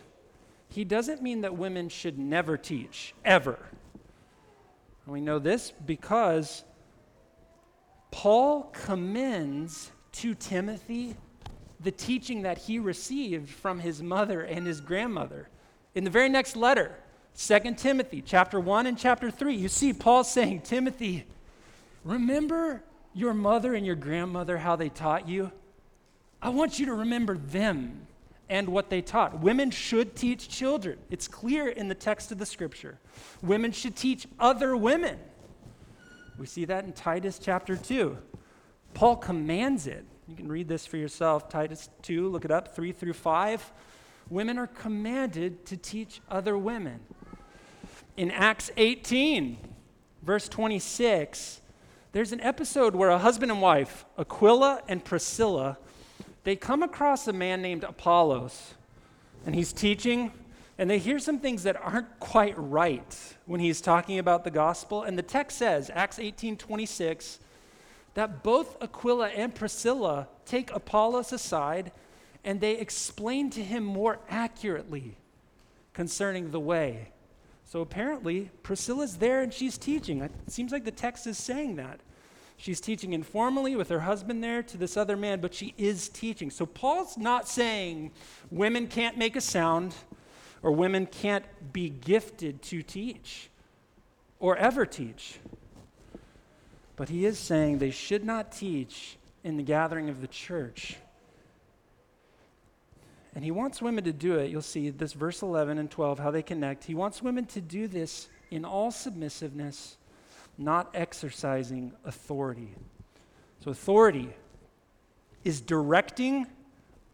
he 0.71 0.85
doesn't 0.85 1.23
mean 1.23 1.43
that 1.43 1.57
women 1.57 1.89
should 1.89 2.19
never 2.19 2.57
teach, 2.57 3.15
ever. 3.25 3.59
And 5.05 5.13
we 5.13 5.21
know 5.21 5.39
this 5.39 5.73
because 5.85 6.65
Paul 8.11 8.65
commends 8.73 9.91
to 10.13 10.35
Timothy 10.35 11.17
the 11.81 11.91
teaching 11.91 12.43
that 12.43 12.59
he 12.59 12.79
received 12.79 13.49
from 13.49 13.79
his 13.79 14.03
mother 14.03 14.43
and 14.43 14.67
his 14.67 14.81
grandmother. 14.81 15.49
In 15.95 16.05
the 16.05 16.11
very 16.11 16.29
next 16.29 16.57
letter, 16.57 16.97
2 17.39 17.75
Timothy 17.77 18.21
chapter 18.21 18.59
1 18.59 18.89
and 18.89 18.99
chapter 18.99 19.31
3, 19.31 19.55
you 19.55 19.69
see 19.69 19.93
Paul 19.93 20.25
saying, 20.25 20.63
Timothy, 20.63 21.25
remember 22.03 22.83
your 23.15 23.33
mother 23.33 23.75
and 23.75 23.87
your 23.87 23.95
grandmother, 23.95 24.59
how 24.59 24.75
they 24.75 24.89
taught 24.89 25.29
you? 25.29 25.53
I 26.43 26.49
want 26.49 26.81
you 26.81 26.87
to 26.87 26.95
remember 26.95 27.39
them 27.39 28.09
and 28.49 28.69
what 28.69 28.91
they 28.91 29.01
taught. 29.01 29.39
Women 29.39 29.71
should 29.71 30.17
teach 30.17 30.49
children. 30.49 30.99
It's 31.11 31.29
clear 31.29 31.69
in 31.69 31.87
the 31.87 31.95
text 31.95 32.33
of 32.33 32.39
the 32.39 32.47
scripture. 32.47 32.99
Women 33.41 33.71
should 33.71 33.95
teach 33.95 34.27
other 34.41 34.77
women. 34.77 35.17
We 36.39 36.47
see 36.47 36.65
that 36.65 36.87
in 36.87 36.93
Titus 36.93 37.39
chapter 37.39 37.77
2. 37.77 38.19
Paul 38.95 39.15
commands 39.15 39.87
it. 39.87 40.05
You 40.27 40.35
can 40.35 40.49
read 40.49 40.67
this 40.67 40.87
for 40.87 40.97
yourself. 40.97 41.49
Titus 41.49 41.89
2, 42.03 42.31
look 42.31 42.45
it 42.45 42.51
up, 42.51 42.75
3 42.75 42.91
through 42.91 43.13
5. 43.13 43.73
Women 44.29 44.59
are 44.59 44.67
commanded 44.67 45.65
to 45.67 45.77
teach 45.77 46.21
other 46.29 46.59
women. 46.59 46.99
In 48.19 48.33
Acts 48.33 48.73
18, 48.77 49.57
verse 50.25 50.49
26, 50.49 51.61
there's 52.11 52.33
an 52.33 52.41
episode 52.41 52.97
where 52.97 53.11
a 53.11 53.19
husband 53.19 53.53
and 53.53 53.63
wife, 53.63 54.05
Aquila 54.19 54.83
and 54.89 55.05
Priscilla, 55.05 55.79
they 56.43 56.57
come 56.57 56.83
across 56.83 57.29
a 57.29 57.33
man 57.33 57.63
named 57.63 57.85
Apollos, 57.85 58.75
and 59.47 59.55
he's 59.55 59.73
teaching, 59.73 60.33
and 60.79 60.91
they 60.91 60.99
hear 60.99 61.21
some 61.21 61.39
things 61.39 61.63
that 61.63 61.77
aren't 61.81 62.19
quite 62.19 62.55
right 62.57 63.17
when 63.47 63.61
he's 63.61 63.81
talking 63.81 64.19
about 64.19 64.43
the 64.43 64.51
gospel. 64.51 65.05
And 65.05 65.17
the 65.17 65.23
text 65.23 65.57
says, 65.57 65.89
Acts 65.95 66.19
18 66.19 66.57
26, 66.57 67.39
that 68.15 68.43
both 68.43 68.83
Aquila 68.83 69.29
and 69.29 69.55
Priscilla 69.55 70.27
take 70.45 70.73
Apollos 70.73 71.33
aside 71.33 71.93
and 72.45 72.61
they 72.61 72.79
explain 72.79 73.49
to 73.51 73.63
him 73.63 73.85
more 73.85 74.19
accurately 74.29 75.19
concerning 75.93 76.51
the 76.51 76.59
way. 76.59 77.13
So 77.69 77.83
apparently, 77.83 78.51
Priscilla's 78.63 79.19
there 79.19 79.43
and 79.43 79.53
she's 79.53 79.77
teaching. 79.77 80.23
It 80.23 80.33
seems 80.47 80.73
like 80.73 80.87
the 80.87 80.91
text 80.91 81.27
is 81.27 81.37
saying 81.37 81.77
that. 81.77 82.01
She's 82.57 82.81
teaching 82.81 83.13
informally 83.13 83.77
with 83.77 83.91
her 83.91 84.01
husband 84.01 84.43
there 84.43 84.63
to 84.63 84.79
this 84.79 84.97
other 84.97 85.19
man, 85.19 85.43
but 85.43 85.53
she 85.53 85.75
is 85.77 86.09
teaching. 86.09 86.51
So 86.51 86.65
Paul's 86.65 87.19
not 87.19 87.47
saying 87.47 88.13
women 88.51 88.87
can't 88.87 89.19
make 89.19 89.37
a 89.37 89.43
sound 89.43 89.95
or 90.63 90.73
women 90.73 91.05
can't 91.05 91.45
be 91.71 91.91
gifted 91.91 92.63
to 92.63 92.83
teach 92.83 93.51
or 94.41 94.57
ever 94.57 94.87
teach. 94.87 95.39
But 96.97 97.11
he 97.11 97.27
is 97.27 97.39
saying 97.39 97.79
they 97.79 97.91
should 97.91 98.25
not 98.25 98.51
teach 98.51 99.19
in 99.45 99.59
the 99.59 99.63
gathering 99.63 100.09
of 100.09 100.23
the 100.23 100.27
church. 100.27 100.97
And 103.35 103.45
he 103.45 103.51
wants 103.51 103.81
women 103.81 104.05
to 104.05 104.13
do 104.13 104.37
it. 104.37 104.51
You'll 104.51 104.63
see 104.63 104.91
this 104.91 105.13
verse 105.13 105.43
11 105.43 105.79
and 105.79 105.91
12, 105.91 106.19
how 106.19 106.31
they 106.31 106.43
connect. 106.43 106.85
He 106.85 106.95
wants 106.95 107.23
women 107.23 107.47
to 107.47 107.61
do 107.61 107.87
this 107.87 108.29
in 108.51 108.65
all 108.65 108.91
submissiveness 108.91 109.97
not 110.59 110.91
exercising 110.93 111.93
authority. 112.05 112.75
So, 113.65 113.71
authority 113.71 114.31
is 115.45 115.61
directing, 115.61 116.47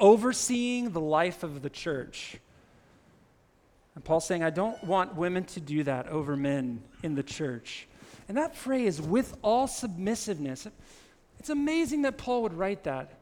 overseeing 0.01 0.91
the 0.91 1.01
life 1.01 1.43
of 1.43 1.63
the 1.63 1.71
church. 1.71 2.39
And 3.95 4.03
Paul's 4.03 4.27
saying, 4.27 4.43
I 4.43 4.51
don't 4.51 4.83
want 4.83 5.15
women 5.15 5.45
to 5.45 5.61
do 5.61 5.85
that 5.85 6.09
over 6.09 6.37
men 6.37 6.83
in 7.03 7.15
the 7.15 7.23
church. 7.23 7.87
And 8.29 8.39
that 8.39 8.57
phrase, 8.57 9.01
with 9.01 9.37
all 9.43 9.67
submissiveness, 9.67 10.67
it's 11.39 11.51
amazing 11.51 12.03
that 12.03 12.17
Paul 12.17 12.43
would 12.43 12.55
write 12.55 12.85
that. 12.85 13.13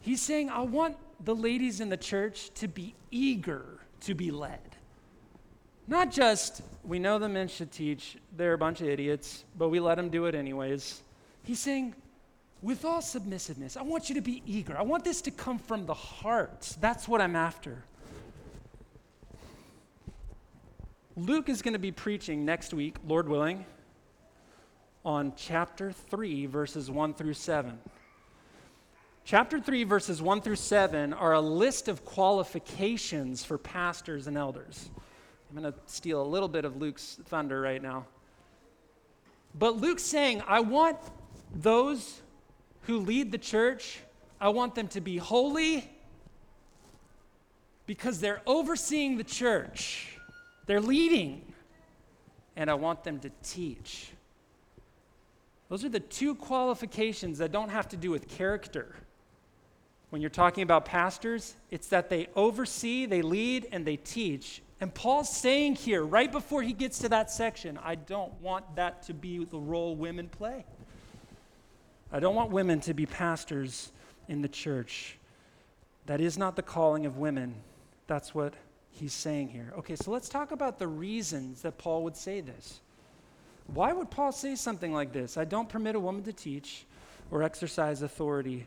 He's 0.00 0.22
saying, 0.22 0.48
I 0.48 0.62
want 0.62 0.96
the 1.24 1.34
ladies 1.34 1.80
in 1.80 1.88
the 1.88 1.96
church 1.96 2.50
to 2.54 2.68
be 2.68 2.94
eager 3.10 3.64
to 4.00 4.14
be 4.14 4.30
led. 4.30 4.60
Not 5.86 6.12
just, 6.12 6.62
we 6.84 6.98
know 6.98 7.18
the 7.18 7.28
men 7.28 7.48
should 7.48 7.72
teach, 7.72 8.18
they're 8.36 8.52
a 8.52 8.58
bunch 8.58 8.80
of 8.80 8.88
idiots, 8.88 9.44
but 9.56 9.70
we 9.70 9.80
let 9.80 9.96
them 9.96 10.10
do 10.10 10.26
it 10.26 10.34
anyways. 10.34 11.02
He's 11.44 11.58
saying, 11.58 11.94
with 12.60 12.84
all 12.84 13.00
submissiveness, 13.00 13.76
I 13.76 13.82
want 13.82 14.08
you 14.08 14.14
to 14.16 14.20
be 14.20 14.42
eager. 14.44 14.76
I 14.76 14.82
want 14.82 15.04
this 15.04 15.22
to 15.22 15.30
come 15.30 15.58
from 15.58 15.86
the 15.86 15.94
heart. 15.94 16.76
That's 16.80 17.08
what 17.08 17.20
I'm 17.20 17.36
after. 17.36 17.82
Luke 21.16 21.48
is 21.48 21.62
going 21.62 21.72
to 21.72 21.80
be 21.80 21.90
preaching 21.90 22.44
next 22.44 22.74
week, 22.74 22.96
Lord 23.06 23.28
willing, 23.28 23.64
on 25.04 25.32
chapter 25.36 25.90
3, 25.90 26.46
verses 26.46 26.90
1 26.90 27.14
through 27.14 27.34
7. 27.34 27.78
Chapter 29.28 29.60
3, 29.60 29.84
verses 29.84 30.22
1 30.22 30.40
through 30.40 30.56
7 30.56 31.12
are 31.12 31.34
a 31.34 31.40
list 31.42 31.88
of 31.88 32.02
qualifications 32.02 33.44
for 33.44 33.58
pastors 33.58 34.26
and 34.26 34.38
elders. 34.38 34.88
I'm 35.50 35.60
going 35.60 35.70
to 35.70 35.78
steal 35.84 36.22
a 36.22 36.24
little 36.24 36.48
bit 36.48 36.64
of 36.64 36.78
Luke's 36.78 37.18
thunder 37.26 37.60
right 37.60 37.82
now. 37.82 38.06
But 39.54 39.76
Luke's 39.76 40.02
saying, 40.02 40.42
I 40.48 40.60
want 40.60 40.96
those 41.54 42.22
who 42.84 43.00
lead 43.00 43.30
the 43.30 43.36
church, 43.36 44.00
I 44.40 44.48
want 44.48 44.74
them 44.74 44.88
to 44.88 45.00
be 45.02 45.18
holy 45.18 45.86
because 47.84 48.20
they're 48.20 48.40
overseeing 48.46 49.18
the 49.18 49.24
church, 49.24 50.16
they're 50.64 50.80
leading, 50.80 51.52
and 52.56 52.70
I 52.70 52.74
want 52.76 53.04
them 53.04 53.20
to 53.20 53.30
teach. 53.42 54.08
Those 55.68 55.84
are 55.84 55.90
the 55.90 56.00
two 56.00 56.34
qualifications 56.34 57.36
that 57.36 57.52
don't 57.52 57.68
have 57.68 57.90
to 57.90 57.96
do 57.98 58.10
with 58.10 58.26
character. 58.26 58.96
When 60.10 60.22
you're 60.22 60.30
talking 60.30 60.62
about 60.62 60.84
pastors, 60.84 61.54
it's 61.70 61.88
that 61.88 62.08
they 62.08 62.28
oversee, 62.34 63.06
they 63.06 63.22
lead, 63.22 63.68
and 63.72 63.84
they 63.84 63.96
teach 63.96 64.62
and 64.80 64.94
Paul's 64.94 65.34
saying 65.34 65.74
here, 65.74 66.04
right 66.04 66.30
before 66.30 66.62
he 66.62 66.72
gets 66.72 67.00
to 67.00 67.08
that 67.08 67.30
section, 67.30 67.78
I 67.82 67.96
don't 67.96 68.32
want 68.40 68.76
that 68.76 69.02
to 69.04 69.14
be 69.14 69.44
the 69.44 69.58
role 69.58 69.96
women 69.96 70.28
play. 70.28 70.64
I 72.12 72.20
don't 72.20 72.36
want 72.36 72.50
women 72.50 72.80
to 72.80 72.94
be 72.94 73.04
pastors 73.04 73.90
in 74.28 74.40
the 74.40 74.48
church. 74.48 75.18
That 76.06 76.20
is 76.20 76.38
not 76.38 76.54
the 76.54 76.62
calling 76.62 77.06
of 77.06 77.18
women. 77.18 77.54
That's 78.06 78.34
what 78.34 78.54
he's 78.92 79.12
saying 79.12 79.48
here. 79.48 79.72
Okay, 79.78 79.96
so 79.96 80.12
let's 80.12 80.28
talk 80.28 80.52
about 80.52 80.78
the 80.78 80.86
reasons 80.86 81.62
that 81.62 81.76
Paul 81.76 82.04
would 82.04 82.16
say 82.16 82.40
this. 82.40 82.80
Why 83.66 83.92
would 83.92 84.10
Paul 84.10 84.32
say 84.32 84.54
something 84.54 84.92
like 84.92 85.12
this? 85.12 85.36
I 85.36 85.44
don't 85.44 85.68
permit 85.68 85.96
a 85.96 86.00
woman 86.00 86.22
to 86.22 86.32
teach 86.32 86.86
or 87.30 87.42
exercise 87.42 88.00
authority 88.00 88.66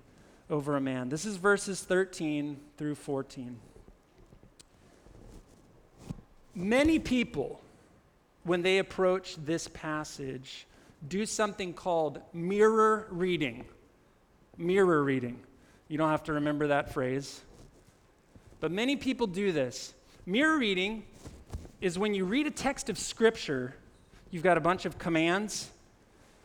over 0.52 0.76
a 0.76 0.82
man. 0.82 1.08
This 1.10 1.26
is 1.26 1.38
verses 1.38 1.82
13 1.82 2.60
through 2.78 2.96
14. 2.96 3.58
Many 6.54 7.00
people, 7.00 7.62
when 8.44 8.62
they 8.62 8.80
approach 8.80 9.38
this 9.38 9.70
passage, 9.70 10.68
do 11.08 11.26
something 11.26 11.74
called 11.74 12.22
mirror 12.34 13.08
reading. 13.10 13.64
Mirror 14.58 15.04
reading. 15.04 15.40
You 15.88 15.98
don't 15.98 16.10
have 16.10 16.26
to 16.26 16.34
remember 16.34 16.68
that 16.68 16.94
phrase. 16.94 17.42
But 18.60 18.72
many 18.72 18.98
people 18.98 19.28
do 19.28 19.54
this. 19.54 19.94
Mirror 20.26 20.60
reading 20.60 21.04
is 21.80 21.98
when 21.98 22.14
you 22.14 22.26
read 22.26 22.46
a 22.46 22.52
text 22.52 22.90
of 22.90 23.00
Scripture, 23.00 23.74
you've 24.30 24.44
got 24.44 24.58
a 24.58 24.62
bunch 24.62 24.86
of 24.86 25.00
commands, 25.00 25.72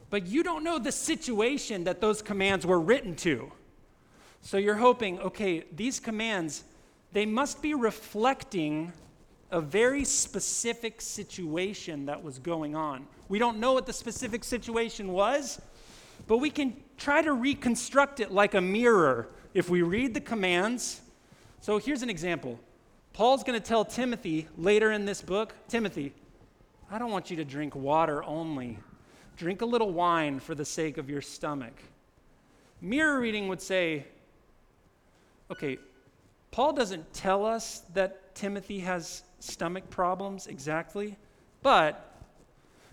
but 0.09 0.27
you 0.27 0.45
don't 0.45 0.63
know 0.63 0.79
the 0.79 0.93
situation 0.93 1.85
that 1.85 2.01
those 2.01 2.23
commands 2.23 2.65
were 2.65 2.81
written 2.81 3.17
to. 3.17 3.51
So 4.47 4.59
you're 4.59 4.77
hoping, 4.77 5.19
okay, 5.19 5.65
these 5.75 5.99
commands, 5.99 6.63
they 7.13 7.27
must 7.27 7.61
be 7.63 7.75
reflecting 7.75 8.93
a 9.51 9.61
very 9.61 10.05
specific 10.05 11.01
situation 11.01 12.07
that 12.07 12.23
was 12.23 12.39
going 12.39 12.77
on. 12.77 13.09
We 13.29 13.41
don't 13.41 13.59
know 13.59 13.73
what 13.73 13.87
the 13.87 13.93
specific 13.93 14.45
situation 14.45 15.11
was, 15.11 15.61
but 16.29 16.37
we 16.37 16.51
can 16.51 16.77
try 16.97 17.23
to 17.23 17.33
reconstruct 17.33 18.21
it 18.21 18.31
like 18.31 18.55
a 18.55 18.61
mirror 18.61 19.31
if 19.53 19.69
we 19.69 19.83
read 19.83 20.15
the 20.15 20.21
commands. 20.21 21.01
So 21.61 21.79
here's 21.79 22.03
an 22.03 22.11
example 22.11 22.61
Paul's 23.15 23.43
going 23.43 23.61
to 23.61 23.67
tell 23.67 23.85
Timothy 23.85 24.47
later 24.57 24.93
in 24.93 25.07
this 25.07 25.23
book 25.23 25.57
Timothy, 25.67 26.15
I 26.89 27.01
don't 27.01 27.11
want 27.11 27.33
you 27.33 27.37
to 27.39 27.45
drink 27.45 27.75
water 27.75 28.23
only. 28.23 28.79
Drink 29.37 29.61
a 29.63 29.67
little 29.67 29.93
wine 29.93 30.39
for 30.39 30.55
the 30.55 30.65
sake 30.65 30.99
of 30.99 31.11
your 31.11 31.21
stomach. 31.21 31.83
Mirror 32.81 33.19
reading 33.19 33.49
would 33.49 33.61
say, 33.61 34.07
okay, 35.51 35.79
Paul 36.51 36.73
doesn't 36.73 37.13
tell 37.13 37.45
us 37.45 37.83
that 37.95 38.35
Timothy 38.35 38.81
has 38.81 39.23
stomach 39.41 39.89
problems 39.91 40.47
exactly, 40.47 41.17
but 41.63 42.13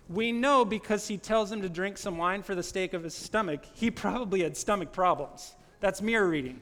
we 0.10 0.32
know 0.32 0.66
because 0.66 1.08
he 1.08 1.18
tells 1.18 1.52
him 1.52 1.62
to 1.62 1.70
drink 1.70 1.98
some 1.98 2.18
wine 2.18 2.44
for 2.44 2.56
the 2.56 2.64
sake 2.64 2.94
of 2.94 3.04
his 3.04 3.14
stomach, 3.14 3.62
he 3.74 3.90
probably 3.90 4.44
had 4.44 4.58
stomach 4.58 4.92
problems. 4.92 5.56
That's 5.80 6.02
mirror 6.02 6.28
reading. 6.28 6.62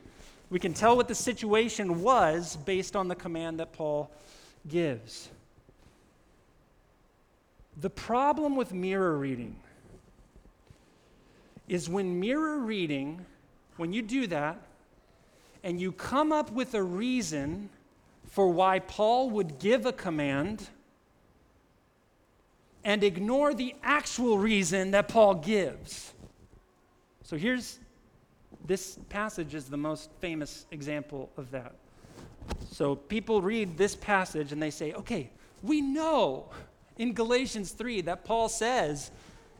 We 0.50 0.60
can 0.60 0.74
tell 0.74 0.96
what 0.96 1.08
the 1.08 1.16
situation 1.16 2.02
was 2.02 2.56
based 2.58 2.96
on 2.96 3.08
the 3.08 3.16
command 3.16 3.60
that 3.60 3.74
Paul 3.74 4.12
gives. 4.68 5.30
The 7.80 7.90
problem 7.90 8.56
with 8.56 8.74
mirror 8.74 9.18
reading 9.18 9.56
is 11.68 11.90
when 11.90 12.20
mirror 12.20 12.60
reading, 12.60 13.26
when 13.78 13.94
you 13.94 14.02
do 14.02 14.28
that, 14.28 14.62
and 15.64 15.80
you 15.80 15.92
come 15.92 16.32
up 16.32 16.52
with 16.52 16.74
a 16.74 16.84
reason 16.84 17.70
for 18.30 18.50
why 18.50 18.80
Paul 18.80 19.30
would 19.32 19.60
give 19.60 19.86
a 19.86 19.94
command 19.94 20.70
and 22.84 23.04
ignore 23.04 23.54
the 23.54 23.76
actual 23.84 24.38
reason 24.38 24.92
that 24.92 25.08
Paul 25.08 25.36
gives. 25.36 26.14
So 27.24 27.38
here's 27.38 27.80
this 28.66 28.98
passage 29.10 29.54
is 29.54 29.66
the 29.66 29.78
most 29.78 30.10
famous 30.20 30.66
example 30.72 31.30
of 31.38 31.52
that. 31.52 31.74
So 32.72 32.96
people 32.96 33.42
read 33.42 33.78
this 33.78 33.96
passage 33.96 34.52
and 34.52 34.62
they 34.62 34.72
say, 34.72 34.94
okay, 34.94 35.30
we 35.62 35.82
know 35.82 36.46
in 36.98 37.14
Galatians 37.14 37.72
3 37.72 38.02
that 38.02 38.24
Paul 38.24 38.50
says, 38.50 39.12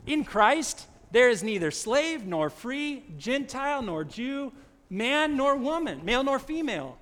in 0.06 0.24
Christ 0.24 0.86
there 1.12 1.28
is 1.28 1.42
neither 1.42 1.70
slave 1.70 2.26
nor 2.26 2.50
free, 2.50 3.04
Gentile 3.18 3.82
nor 3.82 4.04
Jew, 4.04 4.52
man 4.92 5.38
nor 5.38 5.56
woman, 5.56 6.04
male 6.04 6.22
nor 6.22 6.38
female. 6.38 6.98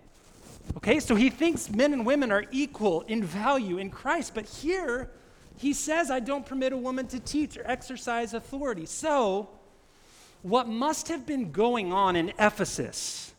Okay, 0.76 1.00
so 1.00 1.16
he 1.16 1.28
thinks 1.28 1.68
men 1.68 1.92
and 1.92 2.06
women 2.06 2.30
are 2.30 2.44
equal 2.52 3.00
in 3.02 3.24
value 3.24 3.78
in 3.78 3.90
Christ, 3.90 4.32
but 4.34 4.46
here 4.46 5.10
he 5.58 5.72
says, 5.72 6.10
I 6.10 6.20
don't 6.20 6.46
permit 6.46 6.72
a 6.72 6.76
woman 6.76 7.08
to 7.08 7.18
teach 7.18 7.56
or 7.56 7.66
exercise 7.66 8.32
authority. 8.32 8.86
So, 8.86 9.50
what 10.42 10.68
must 10.68 11.08
have 11.08 11.26
been 11.26 11.50
going 11.50 11.92
on 11.92 12.14
in 12.14 12.32
Ephesus, 12.38 13.34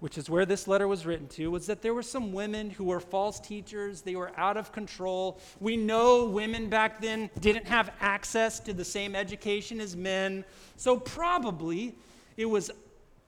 which 0.00 0.18
is 0.18 0.28
where 0.28 0.44
this 0.44 0.68
letter 0.68 0.86
was 0.86 1.06
written 1.06 1.26
to, 1.28 1.50
was 1.50 1.66
that 1.66 1.80
there 1.80 1.94
were 1.94 2.02
some 2.02 2.32
women 2.32 2.70
who 2.70 2.84
were 2.84 3.00
false 3.00 3.40
teachers. 3.40 4.02
They 4.02 4.14
were 4.14 4.30
out 4.36 4.56
of 4.56 4.70
control. 4.70 5.40
We 5.58 5.76
know 5.76 6.26
women 6.26 6.68
back 6.68 7.00
then 7.00 7.30
didn't 7.40 7.66
have 7.66 7.90
access 8.00 8.60
to 8.60 8.74
the 8.74 8.84
same 8.84 9.16
education 9.16 9.80
as 9.80 9.96
men. 9.96 10.44
So, 10.76 10.98
probably 10.98 11.94
it 12.36 12.46
was 12.46 12.70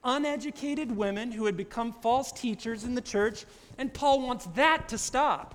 uneducated 0.03 0.95
women 0.95 1.31
who 1.31 1.45
had 1.45 1.57
become 1.57 1.91
false 1.91 2.31
teachers 2.31 2.83
in 2.83 2.95
the 2.95 3.01
church, 3.01 3.45
and 3.77 3.93
Paul 3.93 4.21
wants 4.21 4.45
that 4.55 4.89
to 4.89 4.97
stop. 4.97 5.53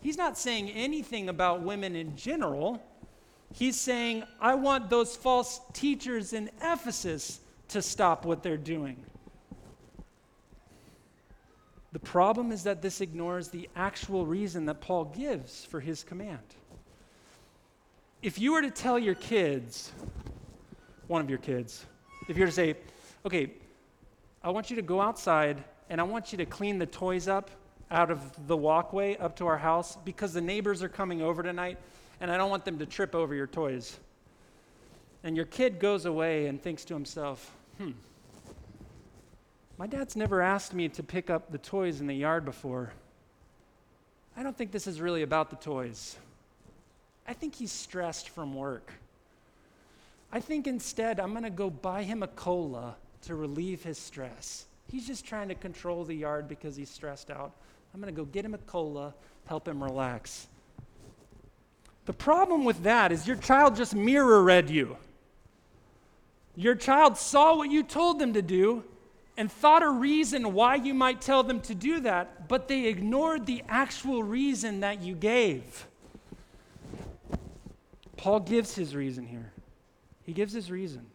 He's 0.00 0.16
not 0.16 0.36
saying 0.36 0.70
anything 0.70 1.28
about 1.28 1.62
women 1.62 1.94
in 1.94 2.16
general. 2.16 2.82
He's 3.52 3.78
saying, 3.80 4.24
I 4.40 4.54
want 4.54 4.90
those 4.90 5.14
false 5.14 5.60
teachers 5.72 6.32
in 6.32 6.50
Ephesus 6.60 7.40
to 7.68 7.80
stop 7.80 8.24
what 8.24 8.42
they're 8.42 8.56
doing. 8.56 8.96
The 11.92 11.98
problem 11.98 12.52
is 12.52 12.64
that 12.64 12.80
this 12.80 13.00
ignores 13.00 13.48
the 13.48 13.68
actual 13.76 14.26
reason 14.26 14.64
that 14.66 14.80
Paul 14.80 15.04
gives 15.04 15.64
for 15.64 15.78
his 15.78 16.02
command. 16.02 16.38
If 18.22 18.38
you 18.38 18.52
were 18.52 18.62
to 18.62 18.70
tell 18.70 18.98
your 18.98 19.14
kids, 19.14 19.92
one 21.06 21.20
of 21.20 21.28
your 21.28 21.38
kids, 21.38 21.84
if 22.28 22.36
you 22.36 22.42
were 22.42 22.48
to 22.48 22.52
say, 22.52 22.76
okay, 23.24 23.52
I 24.42 24.50
want 24.50 24.70
you 24.70 24.76
to 24.76 24.82
go 24.82 25.00
outside 25.00 25.62
and 25.88 26.00
I 26.00 26.04
want 26.04 26.32
you 26.32 26.38
to 26.38 26.46
clean 26.46 26.78
the 26.78 26.86
toys 26.86 27.28
up 27.28 27.50
out 27.90 28.10
of 28.10 28.46
the 28.46 28.56
walkway 28.56 29.16
up 29.18 29.36
to 29.36 29.46
our 29.46 29.58
house 29.58 29.96
because 30.04 30.32
the 30.32 30.40
neighbors 30.40 30.82
are 30.82 30.88
coming 30.88 31.22
over 31.22 31.42
tonight 31.42 31.78
and 32.20 32.30
I 32.30 32.36
don't 32.36 32.50
want 32.50 32.64
them 32.64 32.78
to 32.78 32.86
trip 32.86 33.14
over 33.14 33.34
your 33.34 33.46
toys. 33.46 33.98
And 35.24 35.36
your 35.36 35.44
kid 35.44 35.78
goes 35.78 36.04
away 36.04 36.46
and 36.46 36.60
thinks 36.60 36.84
to 36.86 36.94
himself, 36.94 37.52
hmm, 37.78 37.92
my 39.78 39.86
dad's 39.86 40.16
never 40.16 40.40
asked 40.40 40.74
me 40.74 40.88
to 40.90 41.02
pick 41.02 41.30
up 41.30 41.50
the 41.50 41.58
toys 41.58 42.00
in 42.00 42.06
the 42.06 42.14
yard 42.14 42.44
before. 42.44 42.92
I 44.36 44.42
don't 44.42 44.56
think 44.56 44.72
this 44.72 44.86
is 44.86 45.00
really 45.00 45.22
about 45.22 45.50
the 45.50 45.56
toys. 45.56 46.16
I 47.26 47.34
think 47.34 47.54
he's 47.54 47.72
stressed 47.72 48.30
from 48.30 48.54
work. 48.54 48.92
I 50.32 50.40
think 50.40 50.66
instead 50.66 51.20
I'm 51.20 51.32
going 51.32 51.44
to 51.44 51.50
go 51.50 51.68
buy 51.68 52.02
him 52.02 52.22
a 52.22 52.28
cola 52.28 52.96
to 53.22 53.34
relieve 53.34 53.82
his 53.82 53.98
stress. 53.98 54.66
He's 54.88 55.06
just 55.06 55.24
trying 55.24 55.48
to 55.48 55.54
control 55.54 56.04
the 56.04 56.14
yard 56.14 56.48
because 56.48 56.76
he's 56.76 56.90
stressed 56.90 57.30
out. 57.30 57.52
I'm 57.94 58.00
going 58.00 58.12
to 58.12 58.16
go 58.16 58.24
get 58.24 58.44
him 58.44 58.54
a 58.54 58.58
cola, 58.58 59.14
help 59.46 59.66
him 59.66 59.82
relax. 59.82 60.48
The 62.04 62.12
problem 62.12 62.64
with 62.64 62.82
that 62.82 63.12
is 63.12 63.26
your 63.26 63.36
child 63.36 63.76
just 63.76 63.94
mirror 63.94 64.42
read 64.42 64.70
you. 64.70 64.96
Your 66.56 66.74
child 66.74 67.16
saw 67.16 67.56
what 67.56 67.70
you 67.70 67.82
told 67.82 68.18
them 68.18 68.32
to 68.34 68.42
do 68.42 68.84
and 69.36 69.50
thought 69.50 69.82
a 69.82 69.88
reason 69.88 70.52
why 70.52 70.74
you 70.74 70.92
might 70.92 71.20
tell 71.20 71.42
them 71.42 71.60
to 71.60 71.74
do 71.74 72.00
that, 72.00 72.48
but 72.48 72.68
they 72.68 72.86
ignored 72.86 73.46
the 73.46 73.62
actual 73.68 74.22
reason 74.22 74.80
that 74.80 75.00
you 75.00 75.14
gave. 75.14 75.86
Paul 78.16 78.40
gives 78.40 78.74
his 78.74 78.94
reason 78.94 79.26
here. 79.26 79.52
He 80.24 80.32
gives 80.32 80.52
his 80.52 80.70
reason. 80.70 81.06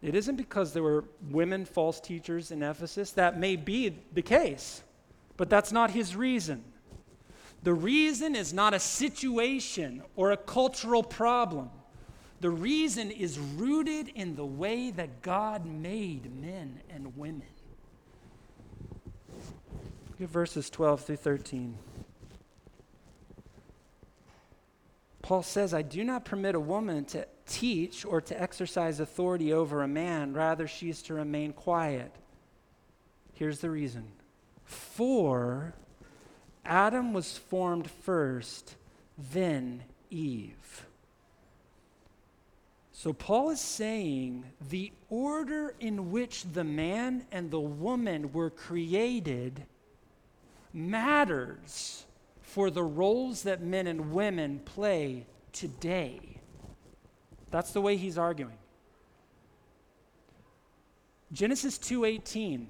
It 0.00 0.14
isn't 0.14 0.36
because 0.36 0.72
there 0.72 0.82
were 0.82 1.04
women 1.30 1.64
false 1.64 2.00
teachers 2.00 2.50
in 2.50 2.62
Ephesus. 2.62 3.10
That 3.12 3.38
may 3.38 3.56
be 3.56 3.98
the 4.12 4.22
case, 4.22 4.82
but 5.36 5.50
that's 5.50 5.72
not 5.72 5.90
his 5.90 6.14
reason. 6.14 6.64
The 7.64 7.74
reason 7.74 8.36
is 8.36 8.52
not 8.52 8.74
a 8.74 8.78
situation 8.78 10.02
or 10.14 10.30
a 10.30 10.36
cultural 10.36 11.02
problem. 11.02 11.70
The 12.40 12.50
reason 12.50 13.10
is 13.10 13.38
rooted 13.38 14.08
in 14.14 14.36
the 14.36 14.46
way 14.46 14.92
that 14.92 15.22
God 15.22 15.66
made 15.66 16.32
men 16.40 16.80
and 16.88 17.16
women. 17.16 17.48
Look 20.10 20.20
at 20.20 20.28
verses 20.28 20.70
12 20.70 21.00
through 21.00 21.16
13. 21.16 21.76
Paul 25.28 25.42
says, 25.42 25.74
I 25.74 25.82
do 25.82 26.04
not 26.04 26.24
permit 26.24 26.54
a 26.54 26.60
woman 26.60 27.04
to 27.04 27.26
teach 27.46 28.06
or 28.06 28.22
to 28.22 28.42
exercise 28.42 28.98
authority 28.98 29.52
over 29.52 29.82
a 29.82 29.86
man. 29.86 30.32
Rather, 30.32 30.66
she 30.66 30.88
is 30.88 31.02
to 31.02 31.12
remain 31.12 31.52
quiet. 31.52 32.10
Here's 33.34 33.58
the 33.58 33.68
reason. 33.68 34.04
For 34.64 35.74
Adam 36.64 37.12
was 37.12 37.36
formed 37.36 37.90
first, 37.90 38.76
then 39.18 39.82
Eve. 40.08 40.86
So, 42.92 43.12
Paul 43.12 43.50
is 43.50 43.60
saying 43.60 44.44
the 44.70 44.92
order 45.10 45.74
in 45.78 46.10
which 46.10 46.44
the 46.44 46.64
man 46.64 47.26
and 47.30 47.50
the 47.50 47.60
woman 47.60 48.32
were 48.32 48.48
created 48.48 49.66
matters 50.72 52.06
for 52.58 52.70
the 52.72 52.82
roles 52.82 53.44
that 53.44 53.62
men 53.62 53.86
and 53.86 54.12
women 54.12 54.58
play 54.64 55.24
today. 55.52 56.40
That's 57.52 57.70
the 57.70 57.80
way 57.80 57.96
he's 57.96 58.18
arguing. 58.18 58.58
Genesis 61.30 61.78
2:18 61.78 62.66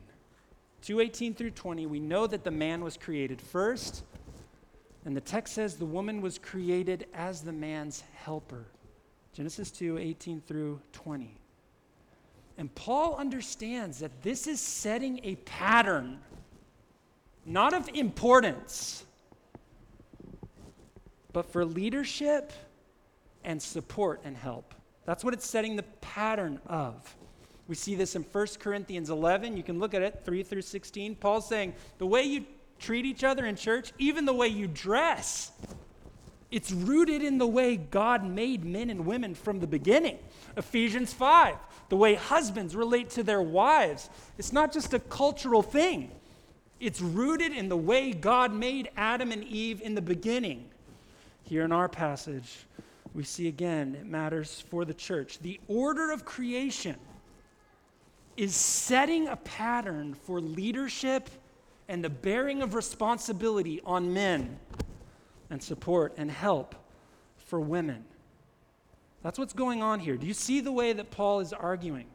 2:18 0.82 1.32
through 1.34 1.52
20 1.52 1.86
we 1.86 2.00
know 2.00 2.26
that 2.26 2.44
the 2.44 2.50
man 2.50 2.84
was 2.84 2.98
created 2.98 3.40
first 3.40 4.04
and 5.06 5.16
the 5.16 5.22
text 5.22 5.54
says 5.54 5.78
the 5.78 5.86
woman 5.86 6.20
was 6.20 6.36
created 6.36 7.06
as 7.14 7.40
the 7.40 7.52
man's 7.52 8.02
helper. 8.12 8.66
Genesis 9.32 9.70
2:18 9.70 10.42
through 10.42 10.82
20. 10.92 11.34
And 12.58 12.74
Paul 12.74 13.16
understands 13.16 14.00
that 14.00 14.20
this 14.20 14.46
is 14.46 14.60
setting 14.60 15.24
a 15.24 15.36
pattern 15.36 16.20
not 17.46 17.72
of 17.72 17.88
importance 17.94 19.06
but 21.32 21.50
for 21.50 21.64
leadership 21.64 22.52
and 23.44 23.60
support 23.60 24.20
and 24.24 24.36
help. 24.36 24.74
That's 25.04 25.24
what 25.24 25.34
it's 25.34 25.46
setting 25.46 25.76
the 25.76 25.84
pattern 26.00 26.60
of. 26.66 27.16
We 27.66 27.74
see 27.74 27.94
this 27.94 28.16
in 28.16 28.22
1 28.22 28.46
Corinthians 28.58 29.10
11. 29.10 29.56
You 29.56 29.62
can 29.62 29.78
look 29.78 29.94
at 29.94 30.02
it, 30.02 30.22
3 30.24 30.42
through 30.42 30.62
16. 30.62 31.16
Paul's 31.16 31.48
saying 31.48 31.74
the 31.98 32.06
way 32.06 32.22
you 32.22 32.44
treat 32.78 33.04
each 33.04 33.24
other 33.24 33.44
in 33.44 33.56
church, 33.56 33.92
even 33.98 34.24
the 34.24 34.32
way 34.32 34.48
you 34.48 34.66
dress, 34.66 35.50
it's 36.50 36.72
rooted 36.72 37.22
in 37.22 37.36
the 37.36 37.46
way 37.46 37.76
God 37.76 38.24
made 38.24 38.64
men 38.64 38.88
and 38.88 39.04
women 39.04 39.34
from 39.34 39.60
the 39.60 39.66
beginning. 39.66 40.18
Ephesians 40.56 41.12
5, 41.12 41.56
the 41.90 41.96
way 41.96 42.14
husbands 42.14 42.74
relate 42.74 43.10
to 43.10 43.22
their 43.22 43.42
wives. 43.42 44.08
It's 44.38 44.52
not 44.52 44.72
just 44.72 44.94
a 44.94 44.98
cultural 44.98 45.62
thing, 45.62 46.10
It's 46.80 47.00
rooted 47.00 47.52
in 47.52 47.68
the 47.68 47.76
way 47.76 48.12
God 48.12 48.52
made 48.52 48.90
Adam 48.96 49.32
and 49.32 49.42
Eve 49.44 49.82
in 49.82 49.94
the 49.94 50.02
beginning. 50.02 50.67
Here 51.48 51.64
in 51.64 51.72
our 51.72 51.88
passage, 51.88 52.66
we 53.14 53.24
see 53.24 53.48
again 53.48 53.96
it 53.98 54.04
matters 54.04 54.62
for 54.68 54.84
the 54.84 54.92
church. 54.92 55.38
The 55.38 55.58
order 55.66 56.10
of 56.10 56.26
creation 56.26 56.96
is 58.36 58.54
setting 58.54 59.28
a 59.28 59.36
pattern 59.36 60.12
for 60.12 60.42
leadership 60.42 61.30
and 61.88 62.04
the 62.04 62.10
bearing 62.10 62.60
of 62.60 62.74
responsibility 62.74 63.80
on 63.86 64.12
men 64.12 64.58
and 65.48 65.62
support 65.62 66.12
and 66.18 66.30
help 66.30 66.74
for 67.38 67.58
women. 67.58 68.04
That's 69.22 69.38
what's 69.38 69.54
going 69.54 69.82
on 69.82 70.00
here. 70.00 70.18
Do 70.18 70.26
you 70.26 70.34
see 70.34 70.60
the 70.60 70.70
way 70.70 70.92
that 70.92 71.10
Paul 71.10 71.40
is 71.40 71.54
arguing? 71.54 72.08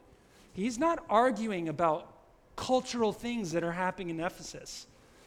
He's 0.53 0.77
not 0.77 1.03
arguing 1.09 1.69
about 1.69 2.13
cultural 2.55 3.11
things 3.11 3.51
that 3.53 3.63
are 3.63 3.71
happening 3.71 4.11
in 4.11 4.19
Ephesus. 4.19 4.85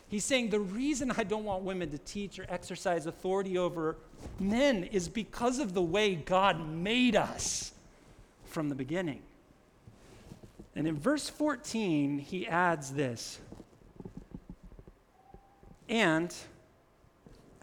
He's 0.09 0.25
saying 0.25 0.51
the 0.51 0.61
reason 0.61 1.13
I 1.17 1.25
don't 1.25 1.45
want 1.45 1.65
women 1.65 1.91
to 1.91 1.99
teach 1.99 2.39
or 2.39 2.47
exercise 2.49 3.07
authority 3.07 3.59
over 3.59 3.97
men 4.39 4.85
is 4.85 5.09
because 5.09 5.59
of 5.59 5.75
the 5.75 5.83
way 5.83 6.15
God 6.15 6.69
made 6.69 7.17
us 7.17 7.73
from 8.45 8.69
the 8.69 8.75
beginning. 8.75 9.23
And 10.77 10.87
in 10.87 10.97
verse 10.97 11.29
14, 11.29 12.19
he 12.19 12.47
adds 12.47 12.93
this 12.93 13.41
And 15.89 16.33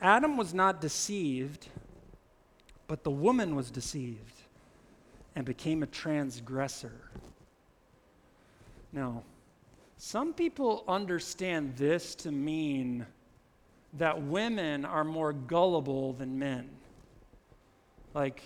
Adam 0.01 0.35
was 0.35 0.53
not 0.53 0.81
deceived, 0.81 1.69
but 2.87 3.03
the 3.03 3.11
woman 3.11 3.55
was 3.55 3.71
deceived 3.71 4.41
and 5.35 5.45
became 5.45 5.81
a 5.81 5.87
transgressor. 5.87 7.09
Now, 8.91 9.23
some 10.05 10.33
people 10.33 10.83
understand 10.85 11.77
this 11.77 12.13
to 12.13 12.29
mean 12.29 13.05
that 13.93 14.21
women 14.21 14.83
are 14.83 15.05
more 15.05 15.31
gullible 15.31 16.11
than 16.11 16.37
men. 16.37 16.69
Like, 18.13 18.41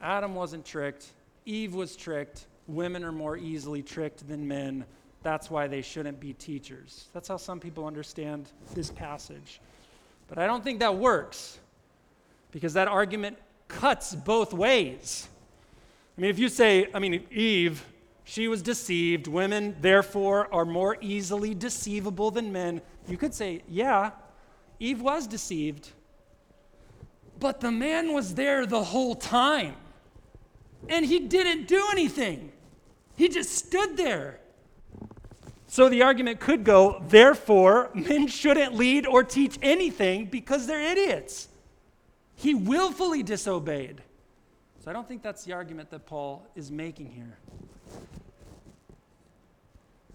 Adam 0.00 0.36
wasn't 0.36 0.64
tricked, 0.64 1.06
Eve 1.46 1.74
was 1.74 1.96
tricked, 1.96 2.46
women 2.68 3.02
are 3.02 3.10
more 3.10 3.36
easily 3.36 3.82
tricked 3.82 4.28
than 4.28 4.46
men. 4.46 4.84
That's 5.24 5.50
why 5.50 5.66
they 5.66 5.82
shouldn't 5.82 6.20
be 6.20 6.32
teachers. 6.32 7.08
That's 7.12 7.26
how 7.26 7.38
some 7.38 7.58
people 7.58 7.84
understand 7.84 8.48
this 8.72 8.92
passage. 8.92 9.60
But 10.28 10.38
I 10.38 10.46
don't 10.46 10.62
think 10.62 10.78
that 10.78 10.96
works 10.96 11.58
because 12.52 12.72
that 12.74 12.86
argument 12.86 13.36
cuts 13.66 14.14
both 14.14 14.52
ways. 14.52 15.26
I 16.16 16.20
mean, 16.20 16.30
if 16.30 16.38
you 16.38 16.48
say, 16.48 16.86
I 16.94 17.00
mean, 17.00 17.26
Eve 17.32 17.84
she 18.28 18.48
was 18.48 18.60
deceived. 18.60 19.28
Women, 19.28 19.76
therefore, 19.80 20.52
are 20.52 20.64
more 20.64 20.98
easily 21.00 21.54
deceivable 21.54 22.32
than 22.32 22.52
men. 22.52 22.82
You 23.06 23.16
could 23.16 23.32
say, 23.32 23.62
yeah, 23.68 24.10
Eve 24.80 25.00
was 25.00 25.28
deceived. 25.28 25.90
But 27.38 27.60
the 27.60 27.70
man 27.70 28.12
was 28.12 28.34
there 28.34 28.66
the 28.66 28.82
whole 28.82 29.14
time. 29.14 29.76
And 30.88 31.06
he 31.06 31.20
didn't 31.20 31.68
do 31.68 31.82
anything, 31.92 32.50
he 33.16 33.28
just 33.28 33.52
stood 33.52 33.96
there. 33.96 34.40
So 35.68 35.88
the 35.88 36.02
argument 36.02 36.40
could 36.40 36.64
go, 36.64 37.02
therefore, 37.08 37.90
men 37.94 38.26
shouldn't 38.26 38.74
lead 38.74 39.06
or 39.06 39.22
teach 39.22 39.56
anything 39.62 40.26
because 40.26 40.66
they're 40.66 40.80
idiots. 40.80 41.48
He 42.34 42.54
willfully 42.54 43.22
disobeyed. 43.22 44.02
So 44.82 44.90
I 44.90 44.92
don't 44.92 45.06
think 45.06 45.22
that's 45.22 45.44
the 45.44 45.52
argument 45.52 45.90
that 45.90 46.06
Paul 46.06 46.44
is 46.56 46.70
making 46.70 47.10
here. 47.10 47.38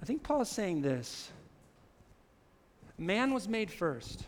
I 0.02 0.06
think 0.06 0.24
Paul 0.24 0.42
is 0.42 0.50
saying 0.50 0.82
this 0.82 1.30
man 2.98 3.34
was 3.34 3.48
made 3.48 3.72
first. 3.72 4.24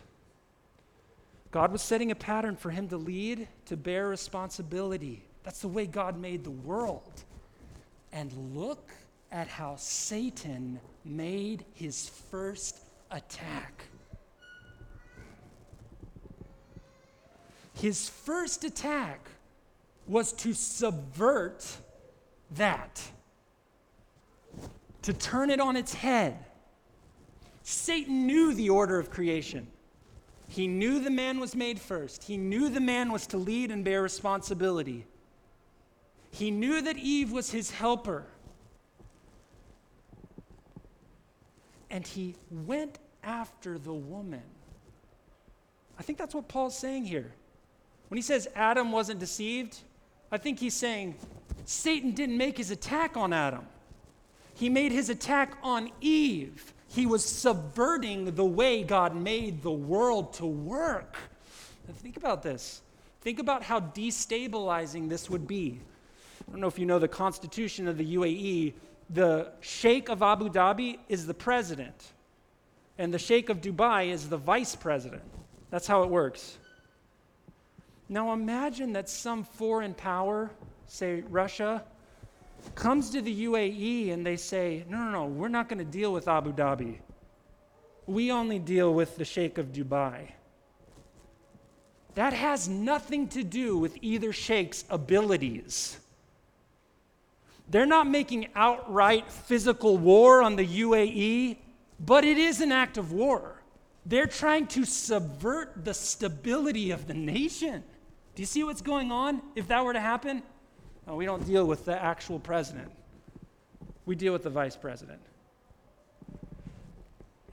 God 1.50 1.70
was 1.70 1.82
setting 1.82 2.10
a 2.10 2.16
pattern 2.16 2.56
for 2.56 2.70
him 2.70 2.88
to 2.88 2.96
lead, 2.96 3.46
to 3.66 3.76
bear 3.76 4.08
responsibility. 4.08 5.22
That's 5.44 5.60
the 5.60 5.68
way 5.68 5.86
God 5.86 6.18
made 6.18 6.42
the 6.42 6.50
world. 6.50 7.22
And 8.12 8.32
look 8.56 8.90
at 9.30 9.46
how 9.46 9.76
Satan 9.76 10.80
made 11.04 11.64
his 11.74 12.08
first 12.08 12.80
attack. 13.12 13.84
His 17.74 18.08
first 18.08 18.64
attack 18.64 19.28
was 20.08 20.32
to 20.34 20.54
subvert 20.54 21.64
that 22.52 23.00
to 25.04 25.12
turn 25.12 25.50
it 25.50 25.60
on 25.60 25.76
its 25.76 25.92
head. 25.92 26.38
Satan 27.62 28.26
knew 28.26 28.54
the 28.54 28.70
order 28.70 28.98
of 28.98 29.10
creation. 29.10 29.66
He 30.48 30.66
knew 30.66 30.98
the 30.98 31.10
man 31.10 31.40
was 31.40 31.54
made 31.54 31.78
first. 31.78 32.24
He 32.24 32.38
knew 32.38 32.70
the 32.70 32.80
man 32.80 33.12
was 33.12 33.26
to 33.28 33.36
lead 33.36 33.70
and 33.70 33.84
bear 33.84 34.02
responsibility. 34.02 35.06
He 36.30 36.50
knew 36.50 36.80
that 36.80 36.96
Eve 36.96 37.32
was 37.32 37.50
his 37.50 37.70
helper. 37.70 38.24
And 41.90 42.06
he 42.06 42.34
went 42.50 42.98
after 43.22 43.78
the 43.78 43.92
woman. 43.92 44.42
I 45.98 46.02
think 46.02 46.18
that's 46.18 46.34
what 46.34 46.48
Paul's 46.48 46.76
saying 46.76 47.04
here. 47.04 47.30
When 48.08 48.16
he 48.16 48.22
says 48.22 48.48
Adam 48.54 48.90
wasn't 48.90 49.20
deceived, 49.20 49.78
I 50.32 50.38
think 50.38 50.58
he's 50.58 50.74
saying 50.74 51.14
Satan 51.66 52.12
didn't 52.12 52.38
make 52.38 52.56
his 52.56 52.70
attack 52.70 53.18
on 53.18 53.32
Adam. 53.34 53.66
He 54.54 54.68
made 54.68 54.92
his 54.92 55.10
attack 55.10 55.56
on 55.62 55.90
Eve. 56.00 56.72
He 56.88 57.06
was 57.06 57.24
subverting 57.24 58.34
the 58.34 58.44
way 58.44 58.84
God 58.84 59.16
made 59.16 59.62
the 59.62 59.72
world 59.72 60.32
to 60.34 60.46
work. 60.46 61.16
think 61.94 62.16
about 62.16 62.42
this. 62.42 62.82
Think 63.20 63.40
about 63.40 63.62
how 63.62 63.80
destabilizing 63.80 65.08
this 65.08 65.28
would 65.28 65.48
be. 65.48 65.80
I 66.46 66.52
don't 66.52 66.60
know 66.60 66.68
if 66.68 66.78
you 66.78 66.86
know 66.86 66.98
the 66.98 67.08
constitution 67.08 67.88
of 67.88 67.98
the 67.98 68.16
UAE. 68.16 68.74
The 69.10 69.52
Sheikh 69.60 70.08
of 70.08 70.22
Abu 70.22 70.48
Dhabi 70.48 70.98
is 71.08 71.26
the 71.26 71.34
president, 71.34 72.12
and 72.96 73.12
the 73.12 73.18
Sheikh 73.18 73.48
of 73.48 73.60
Dubai 73.60 74.08
is 74.08 74.28
the 74.28 74.36
vice 74.36 74.76
president. 74.76 75.22
That's 75.70 75.86
how 75.86 76.02
it 76.02 76.10
works. 76.10 76.58
Now 78.08 78.32
imagine 78.32 78.92
that 78.92 79.08
some 79.08 79.44
foreign 79.44 79.94
power, 79.94 80.50
say 80.86 81.22
Russia, 81.28 81.82
comes 82.74 83.10
to 83.10 83.20
the 83.20 83.44
UAE 83.46 84.12
and 84.12 84.24
they 84.24 84.36
say, 84.36 84.84
no, 84.88 84.98
no, 84.98 85.10
no, 85.10 85.26
we're 85.26 85.48
not 85.48 85.68
going 85.68 85.78
to 85.78 85.84
deal 85.84 86.12
with 86.12 86.28
Abu 86.28 86.52
Dhabi. 86.52 86.98
We 88.06 88.30
only 88.30 88.58
deal 88.58 88.92
with 88.92 89.16
the 89.16 89.24
Sheikh 89.24 89.58
of 89.58 89.72
Dubai. 89.72 90.30
That 92.14 92.32
has 92.32 92.68
nothing 92.68 93.28
to 93.28 93.42
do 93.42 93.76
with 93.76 93.96
either 94.00 94.32
Sheikh's 94.32 94.84
abilities. 94.88 95.98
They're 97.68 97.86
not 97.86 98.06
making 98.06 98.48
outright 98.54 99.30
physical 99.32 99.96
war 99.96 100.42
on 100.42 100.56
the 100.56 100.66
UAE, 100.66 101.56
but 101.98 102.24
it 102.24 102.38
is 102.38 102.60
an 102.60 102.72
act 102.72 102.98
of 102.98 103.12
war. 103.12 103.62
They're 104.06 104.26
trying 104.26 104.66
to 104.68 104.84
subvert 104.84 105.84
the 105.84 105.94
stability 105.94 106.90
of 106.90 107.06
the 107.06 107.14
nation. 107.14 107.82
Do 108.34 108.42
you 108.42 108.46
see 108.46 108.64
what's 108.64 108.82
going 108.82 109.10
on 109.10 109.40
if 109.54 109.68
that 109.68 109.84
were 109.84 109.94
to 109.94 110.00
happen? 110.00 110.42
We 111.06 111.26
don't 111.26 111.46
deal 111.46 111.66
with 111.66 111.84
the 111.84 112.02
actual 112.02 112.38
president, 112.38 112.90
we 114.06 114.14
deal 114.16 114.32
with 114.32 114.42
the 114.42 114.50
vice 114.50 114.76
president. 114.76 115.20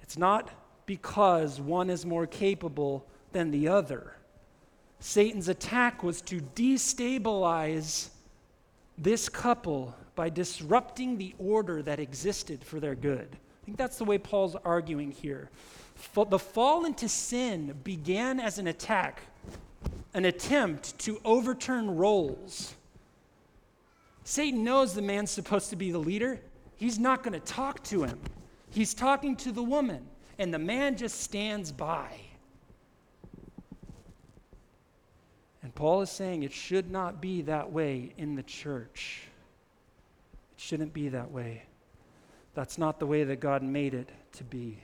It's 0.01 0.17
not 0.17 0.49
because 0.85 1.61
one 1.61 1.89
is 1.89 2.05
more 2.05 2.27
capable 2.27 3.05
than 3.31 3.51
the 3.51 3.67
other. 3.69 4.15
Satan's 4.99 5.47
attack 5.47 6.03
was 6.03 6.21
to 6.23 6.41
destabilize 6.55 8.09
this 8.97 9.29
couple 9.29 9.95
by 10.15 10.29
disrupting 10.29 11.17
the 11.17 11.33
order 11.39 11.81
that 11.81 11.99
existed 11.99 12.63
for 12.63 12.79
their 12.79 12.93
good. 12.93 13.29
I 13.31 13.65
think 13.65 13.77
that's 13.77 13.97
the 13.97 14.03
way 14.03 14.17
Paul's 14.17 14.55
arguing 14.65 15.11
here. 15.11 15.49
The 16.13 16.39
fall 16.39 16.85
into 16.85 17.07
sin 17.07 17.79
began 17.83 18.39
as 18.39 18.57
an 18.57 18.67
attack, 18.67 19.21
an 20.13 20.25
attempt 20.25 20.99
to 20.99 21.21
overturn 21.23 21.95
roles 21.95 22.75
Satan 24.23 24.63
knows 24.63 24.93
the 24.93 25.01
man's 25.01 25.31
supposed 25.31 25.69
to 25.71 25.75
be 25.75 25.91
the 25.91 25.99
leader. 25.99 26.39
He's 26.75 26.99
not 26.99 27.23
going 27.23 27.33
to 27.33 27.39
talk 27.39 27.83
to 27.85 28.03
him. 28.03 28.19
He's 28.69 28.93
talking 28.93 29.35
to 29.37 29.51
the 29.51 29.63
woman, 29.63 30.05
and 30.37 30.53
the 30.53 30.59
man 30.59 30.95
just 30.95 31.21
stands 31.21 31.71
by. 31.71 32.09
And 35.63 35.73
Paul 35.75 36.01
is 36.01 36.09
saying 36.09 36.43
it 36.43 36.53
should 36.53 36.89
not 36.89 37.21
be 37.21 37.43
that 37.43 37.71
way 37.71 38.13
in 38.17 38.35
the 38.35 38.43
church. 38.43 39.23
It 40.55 40.61
shouldn't 40.61 40.93
be 40.93 41.09
that 41.09 41.31
way. 41.31 41.63
That's 42.53 42.77
not 42.77 42.99
the 42.99 43.05
way 43.05 43.23
that 43.23 43.39
God 43.39 43.63
made 43.63 43.93
it 43.93 44.09
to 44.33 44.43
be. 44.43 44.79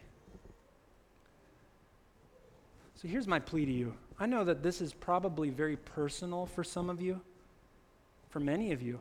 So 2.95 3.07
here's 3.07 3.27
my 3.27 3.39
plea 3.39 3.65
to 3.65 3.71
you. 3.71 3.93
I 4.19 4.25
know 4.25 4.43
that 4.43 4.63
this 4.63 4.81
is 4.81 4.93
probably 4.93 5.49
very 5.49 5.77
personal 5.77 6.45
for 6.45 6.63
some 6.63 6.89
of 6.89 7.01
you, 7.01 7.21
for 8.29 8.39
many 8.39 8.71
of 8.71 8.81
you. 8.81 8.99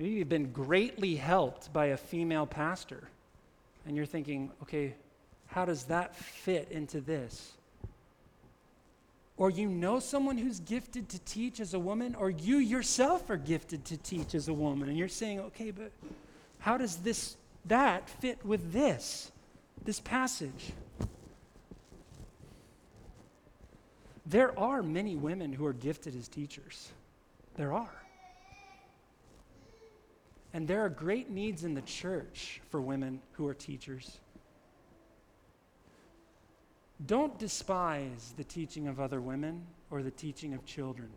You've 0.00 0.30
been 0.30 0.50
greatly 0.50 1.14
helped 1.14 1.72
by 1.72 1.86
a 1.86 1.96
female 1.96 2.46
pastor. 2.46 3.08
and 3.86 3.96
you're 3.96 4.06
thinking, 4.06 4.50
okay, 4.62 4.94
how 5.46 5.64
does 5.64 5.84
that 5.84 6.14
fit 6.14 6.68
into 6.70 7.00
this? 7.00 7.52
Or 9.36 9.50
you 9.50 9.68
know 9.68 10.00
someone 10.00 10.36
who's 10.36 10.60
gifted 10.60 11.08
to 11.08 11.18
teach 11.20 11.60
as 11.60 11.72
a 11.72 11.78
woman, 11.78 12.14
or 12.14 12.30
you 12.30 12.58
yourself 12.58 13.28
are 13.30 13.38
gifted 13.38 13.84
to 13.86 13.96
teach 13.96 14.34
as 14.34 14.48
a 14.48 14.52
woman, 14.52 14.88
and 14.88 14.98
you're 14.98 15.08
saying, 15.08 15.40
okay, 15.40 15.70
but 15.70 15.92
how 16.58 16.76
does 16.76 16.96
this 16.96 17.36
that 17.64 18.08
fit 18.08 18.44
with 18.44 18.72
this, 18.72 19.32
this 19.84 20.00
passage? 20.00 20.72
There 24.26 24.56
are 24.58 24.82
many 24.82 25.16
women 25.16 25.52
who 25.52 25.66
are 25.66 25.72
gifted 25.72 26.14
as 26.14 26.28
teachers. 26.28 26.90
There 27.56 27.72
are. 27.72 27.99
And 30.52 30.66
there 30.66 30.84
are 30.84 30.88
great 30.88 31.30
needs 31.30 31.64
in 31.64 31.74
the 31.74 31.82
church 31.82 32.60
for 32.70 32.80
women 32.80 33.20
who 33.32 33.46
are 33.46 33.54
teachers. 33.54 34.18
Don't 37.06 37.38
despise 37.38 38.34
the 38.36 38.44
teaching 38.44 38.88
of 38.88 39.00
other 39.00 39.20
women 39.20 39.64
or 39.90 40.02
the 40.02 40.10
teaching 40.10 40.54
of 40.54 40.64
children. 40.66 41.08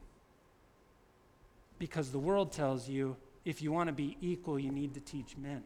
Because 1.79 2.11
the 2.11 2.19
world 2.19 2.51
tells 2.51 2.87
you 2.87 3.17
if 3.43 3.61
you 3.61 3.71
want 3.71 3.87
to 3.87 3.93
be 3.93 4.17
equal, 4.21 4.57
you 4.57 4.71
need 4.71 4.93
to 4.93 5.01
teach 5.01 5.35
men. 5.37 5.63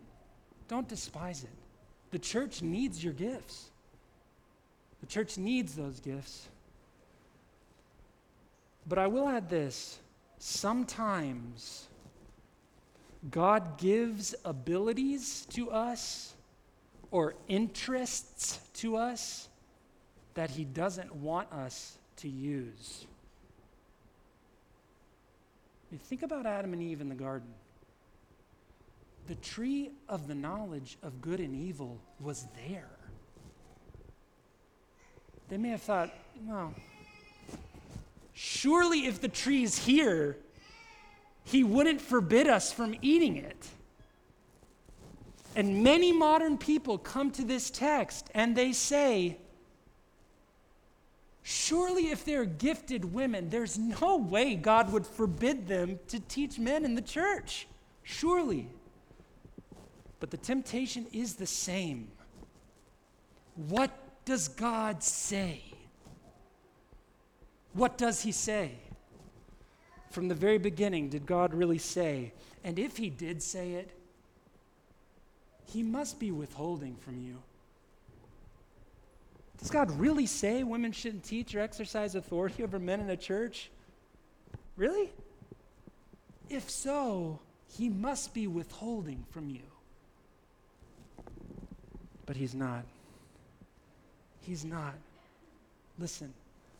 Don't 0.68 0.88
despise 0.88 1.44
it. 1.44 1.50
The 2.12 2.20
church 2.20 2.62
needs 2.62 3.04
your 3.04 3.14
gifts, 3.14 3.70
the 5.02 5.08
church 5.08 5.38
needs 5.38 5.76
those 5.76 6.00
gifts. 6.00 6.48
But 8.88 8.98
I 8.98 9.08
will 9.08 9.28
add 9.28 9.50
this 9.50 10.00
sometimes 10.40 11.88
God 13.30 13.78
gives 13.78 14.36
abilities 14.46 15.46
to 15.52 15.72
us 15.72 16.34
or 17.12 17.36
interests 17.48 18.60
to 18.76 18.96
us 18.98 19.50
that 20.36 20.52
He 20.52 20.64
doesn't 20.64 21.14
want 21.16 21.52
us 21.52 21.98
to 22.18 22.30
use. 22.30 23.06
Think 26.04 26.22
about 26.22 26.46
Adam 26.46 26.74
and 26.74 26.82
Eve 26.82 27.02
in 27.02 27.10
the 27.10 27.16
garden. 27.16 27.48
The 29.28 29.36
tree 29.36 29.92
of 30.08 30.28
the 30.28 30.36
knowledge 30.36 30.98
of 31.02 31.22
good 31.22 31.40
and 31.40 31.56
evil 31.56 32.00
was 32.20 32.46
there. 32.68 32.90
They 35.50 35.58
may 35.58 35.70
have 35.70 35.82
thought, 35.82 36.14
well, 36.46 36.74
surely 38.34 39.06
if 39.06 39.22
the 39.22 39.30
tree's 39.30 39.78
here, 39.78 40.38
he 41.48 41.64
wouldn't 41.64 42.02
forbid 42.02 42.48
us 42.48 42.74
from 42.74 42.94
eating 43.02 43.38
it. 43.38 43.68
And 45.56 45.82
many 45.82 46.12
modern 46.12 46.58
people 46.58 46.98
come 46.98 47.32
to 47.32 47.44
this 47.44 47.70
text 47.70 48.30
and 48.34 48.54
they 48.54 48.74
say, 48.74 49.38
Surely, 51.44 52.10
if 52.10 52.26
they're 52.26 52.44
gifted 52.44 53.14
women, 53.14 53.50
there's 53.50 53.78
no 53.78 54.18
way 54.18 54.56
God 54.56 54.92
would 54.92 55.08
forbid 55.08 55.70
them 55.70 55.98
to 56.10 56.20
teach 56.20 56.60
men 56.60 56.84
in 56.84 56.96
the 56.96 57.02
church. 57.02 57.66
Surely. 58.04 58.68
But 60.20 60.32
the 60.32 60.38
temptation 60.38 61.08
is 61.14 61.36
the 61.36 61.48
same. 61.48 62.10
What 63.56 63.92
does 64.26 64.50
God 64.50 65.02
say? 65.02 65.64
What 67.72 67.98
does 67.98 68.22
He 68.22 68.34
say? 68.34 68.72
From 70.10 70.28
the 70.28 70.36
very 70.36 70.58
beginning, 70.58 71.10
did 71.10 71.26
God 71.26 71.54
really 71.54 71.78
say? 71.78 72.34
And 72.64 72.80
if 72.80 72.98
He 72.98 73.10
did 73.10 73.42
say 73.42 73.74
it, 73.74 73.92
He 75.66 75.84
must 75.84 76.20
be 76.20 76.32
withholding 76.32 76.96
from 76.96 77.22
you. 77.22 77.38
Does 79.58 79.72
God 79.72 79.92
really 80.00 80.28
say 80.28 80.64
women 80.64 80.92
shouldn't 80.92 81.24
teach 81.24 81.56
or 81.56 81.60
exercise 81.60 82.16
authority 82.16 82.64
over 82.64 82.80
men 82.80 83.00
in 83.00 83.10
a 83.10 83.18
church? 83.18 83.70
Really? 84.76 85.12
If 86.50 86.70
so, 86.70 87.40
He 87.78 87.90
must 87.90 88.34
be 88.34 88.48
withholding 88.48 89.26
from 89.32 89.50
you. 89.50 89.64
But 92.26 92.36
He's 92.36 92.54
not. 92.54 92.86
He's 94.42 94.64
not. 94.64 94.96
Listen. 96.00 96.34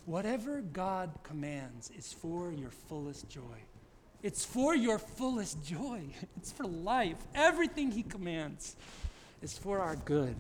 Whatever 0.08 0.62
God 0.62 1.10
commands 1.24 1.92
is 1.98 2.14
for 2.14 2.50
your 2.54 2.70
fullest 2.70 3.28
joy. 3.28 3.58
It's 4.24 4.46
for 4.46 4.74
your 4.74 5.00
fullest 5.00 5.62
joy. 5.66 6.02
It's 6.38 6.50
for 6.50 6.64
life. 6.66 7.18
Everything 7.36 7.92
He 7.92 8.04
commands 8.04 8.78
is 9.42 9.58
for 9.58 9.80
our 9.80 9.98
good. 9.98 10.38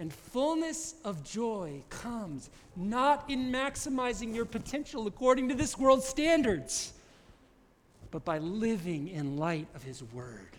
And 0.00 0.12
fullness 0.12 0.96
of 1.04 1.22
joy 1.22 1.84
comes 1.88 2.50
not 2.74 3.30
in 3.30 3.52
maximizing 3.52 4.34
your 4.34 4.44
potential 4.44 5.06
according 5.06 5.50
to 5.50 5.54
this 5.54 5.78
world's 5.78 6.04
standards, 6.04 6.92
but 8.10 8.24
by 8.24 8.38
living 8.38 9.06
in 9.06 9.36
light 9.36 9.68
of 9.76 9.84
His 9.84 10.02
Word. 10.02 10.50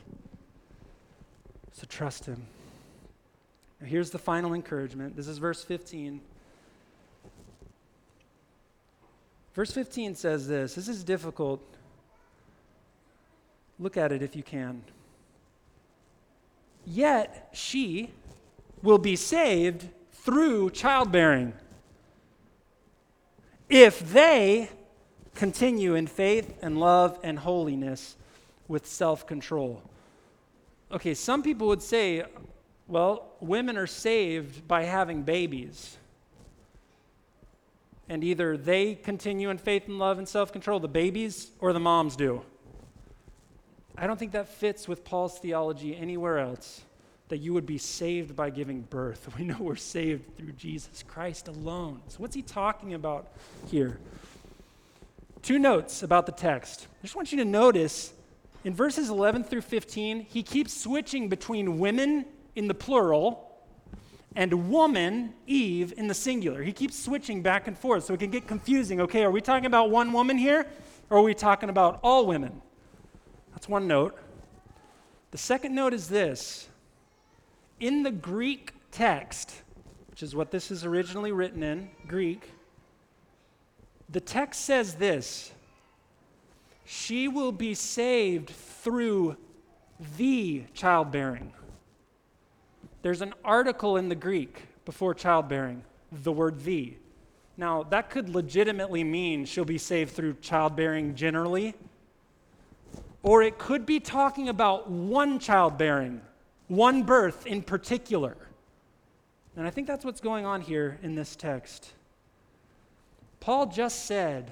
So 1.73 1.86
trust 1.89 2.25
Him. 2.25 2.47
Now, 3.81 3.88
here's 3.88 4.10
the 4.10 4.19
final 4.19 4.53
encouragement. 4.53 5.17
This 5.17 5.27
is 5.27 5.38
verse 5.38 5.65
15. 5.65 6.21
Verse 9.58 9.72
15 9.72 10.13
says 10.13 10.48
this 10.48 10.76
this 10.76 10.88
is 10.88 11.04
difficult. 11.04 11.60
Look 13.80 13.98
at 13.98 14.12
it 14.12 14.22
if 14.22 14.36
you 14.36 14.43
can. 14.43 14.84
Yet 16.86 17.50
she 17.54 18.12
will 18.84 19.00
be 19.00 19.15
saved 19.15 19.89
through 20.12 20.70
childbearing 20.70 21.54
if 23.67 24.13
they 24.13 24.70
continue 25.34 25.96
in 25.96 26.06
faith 26.06 26.54
and 26.62 26.80
love 26.80 27.20
and 27.24 27.39
holiness 27.39 28.15
with 28.67 28.86
self 28.86 29.26
control. 29.26 29.82
Okay, 30.91 31.15
some 31.15 31.41
people 31.41 31.65
would 31.67 31.82
say, 31.82 32.26
well, 32.88 33.32
women 33.39 33.76
are 33.76 33.88
saved 33.88 34.67
by 34.67 34.84
having 34.84 35.24
babies 35.24 35.98
and 38.10 38.24
either 38.24 38.58
they 38.58 38.96
continue 38.96 39.50
in 39.50 39.58
faith 39.58 39.88
and 39.88 40.00
love 40.00 40.17
and 40.17 40.28
self 40.28 40.52
control, 40.52 40.80
the 40.80 40.88
babies, 40.88 41.52
or 41.60 41.74
the 41.74 41.80
moms 41.80 42.15
do. 42.15 42.41
I 43.98 44.08
don't 44.08 44.17
think 44.17 44.34
that 44.34 44.48
fits 44.48 44.88
with 44.88 45.04
Paul's 45.04 45.39
theology 45.39 45.96
anywhere 45.96 46.39
else 46.39 46.82
that 47.30 47.38
you 47.38 47.54
would 47.54 47.65
be 47.65 47.78
saved 47.78 48.36
by 48.36 48.50
giving 48.50 48.82
birth. 48.82 49.28
We 49.38 49.43
know 49.43 49.58
we're 49.60 49.76
saved 49.76 50.38
through 50.38 50.54
Jesus 50.54 51.04
Christ 51.08 51.48
alone. 51.48 52.02
So, 52.08 52.17
what's 52.20 52.36
he 52.36 52.41
talking 52.41 52.93
about 52.93 53.28
here? 53.67 54.00
Two 55.41 55.60
notes 55.60 56.04
about 56.04 56.26
the 56.26 56.32
text. 56.32 56.88
I 57.00 57.02
just 57.04 57.15
want 57.15 57.32
you 57.32 57.38
to 57.39 57.46
notice 57.46 58.13
in 58.63 58.74
verses 58.74 59.10
11 59.10 59.46
through 59.46 59.62
15, 59.62 60.22
he 60.22 60.43
keeps 60.43 60.76
switching 60.76 61.30
between 61.30 61.80
women 61.80 62.26
in 62.56 62.67
the 62.67 62.74
plural 62.74 63.46
and 64.38 64.69
woman, 64.69 65.34
Eve, 65.47 65.95
in 65.97 66.08
the 66.08 66.13
singular. 66.13 66.62
He 66.62 66.71
keeps 66.71 66.97
switching 66.97 67.41
back 67.41 67.67
and 67.67 67.76
forth 67.76 68.04
so 68.04 68.13
it 68.13 68.19
can 68.19 68.30
get 68.30 68.47
confusing. 68.47 69.02
Okay, 69.02 69.23
are 69.23 69.32
we 69.32 69.41
talking 69.41 69.65
about 69.65 69.89
one 69.89 70.13
woman 70.13 70.38
here, 70.38 70.67
or 71.10 71.17
are 71.17 71.23
we 71.23 71.34
talking 71.34 71.69
about 71.69 72.00
all 72.04 72.28
women? 72.28 72.62
That's 73.52 73.67
one 73.67 73.88
note. 73.88 74.15
The 75.32 75.39
second 75.39 75.73
note 75.73 75.91
is 75.91 76.08
this 76.08 76.69
in 77.80 78.04
the 78.04 78.12
Greek 78.12 78.73
text, 78.91 79.63
which 80.12 80.21
is 80.21 80.36
what 80.36 80.52
this 80.52 80.69
is 80.69 80.86
originally 80.86 81.32
written 81.32 81.63
in, 81.63 81.89
Greek, 82.06 82.52
the 84.08 84.21
text 84.21 84.65
says 84.65 84.93
this 84.93 85.52
She 86.86 87.28
will 87.28 87.52
be 87.52 87.73
saved 87.73 88.52
through 88.52 89.36
the 90.15 90.65
childbearing. 90.76 91.54
There's 93.08 93.22
an 93.22 93.36
article 93.46 93.96
in 93.96 94.10
the 94.10 94.15
Greek 94.15 94.63
before 94.84 95.13
childbearing, 95.13 95.82
the 96.12 96.34
word 96.34 96.60
the. 96.60 96.98
Now, 97.56 97.84
that 97.84 98.10
could 98.10 98.28
legitimately 98.28 99.06
mean 99.06 99.46
she'll 99.46 99.63
be 99.63 99.78
saved 99.78 100.12
through 100.12 100.34
childbearing 100.41 101.15
generally, 101.15 101.74
or 103.24 103.41
it 103.41 103.58
could 103.58 103.86
be 103.86 104.02
talking 104.02 104.50
about 104.50 104.91
one 104.91 105.39
childbearing, 105.39 106.20
one 106.67 107.04
birth 107.04 107.48
in 107.48 107.62
particular. 107.62 108.36
And 109.56 109.65
I 109.65 109.70
think 109.70 109.88
that's 109.88 110.04
what's 110.04 110.20
going 110.20 110.46
on 110.46 110.60
here 110.60 111.00
in 111.02 111.15
this 111.15 111.38
text. 111.38 111.93
Paul 113.39 113.67
just 113.67 114.04
said 114.04 114.52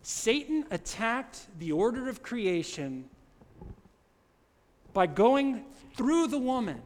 Satan 0.00 0.64
attacked 0.70 1.46
the 1.58 1.72
order 1.72 2.08
of 2.08 2.22
creation 2.22 3.04
by 4.94 5.06
going 5.06 5.66
through 5.94 6.28
the 6.28 6.38
woman 6.38 6.80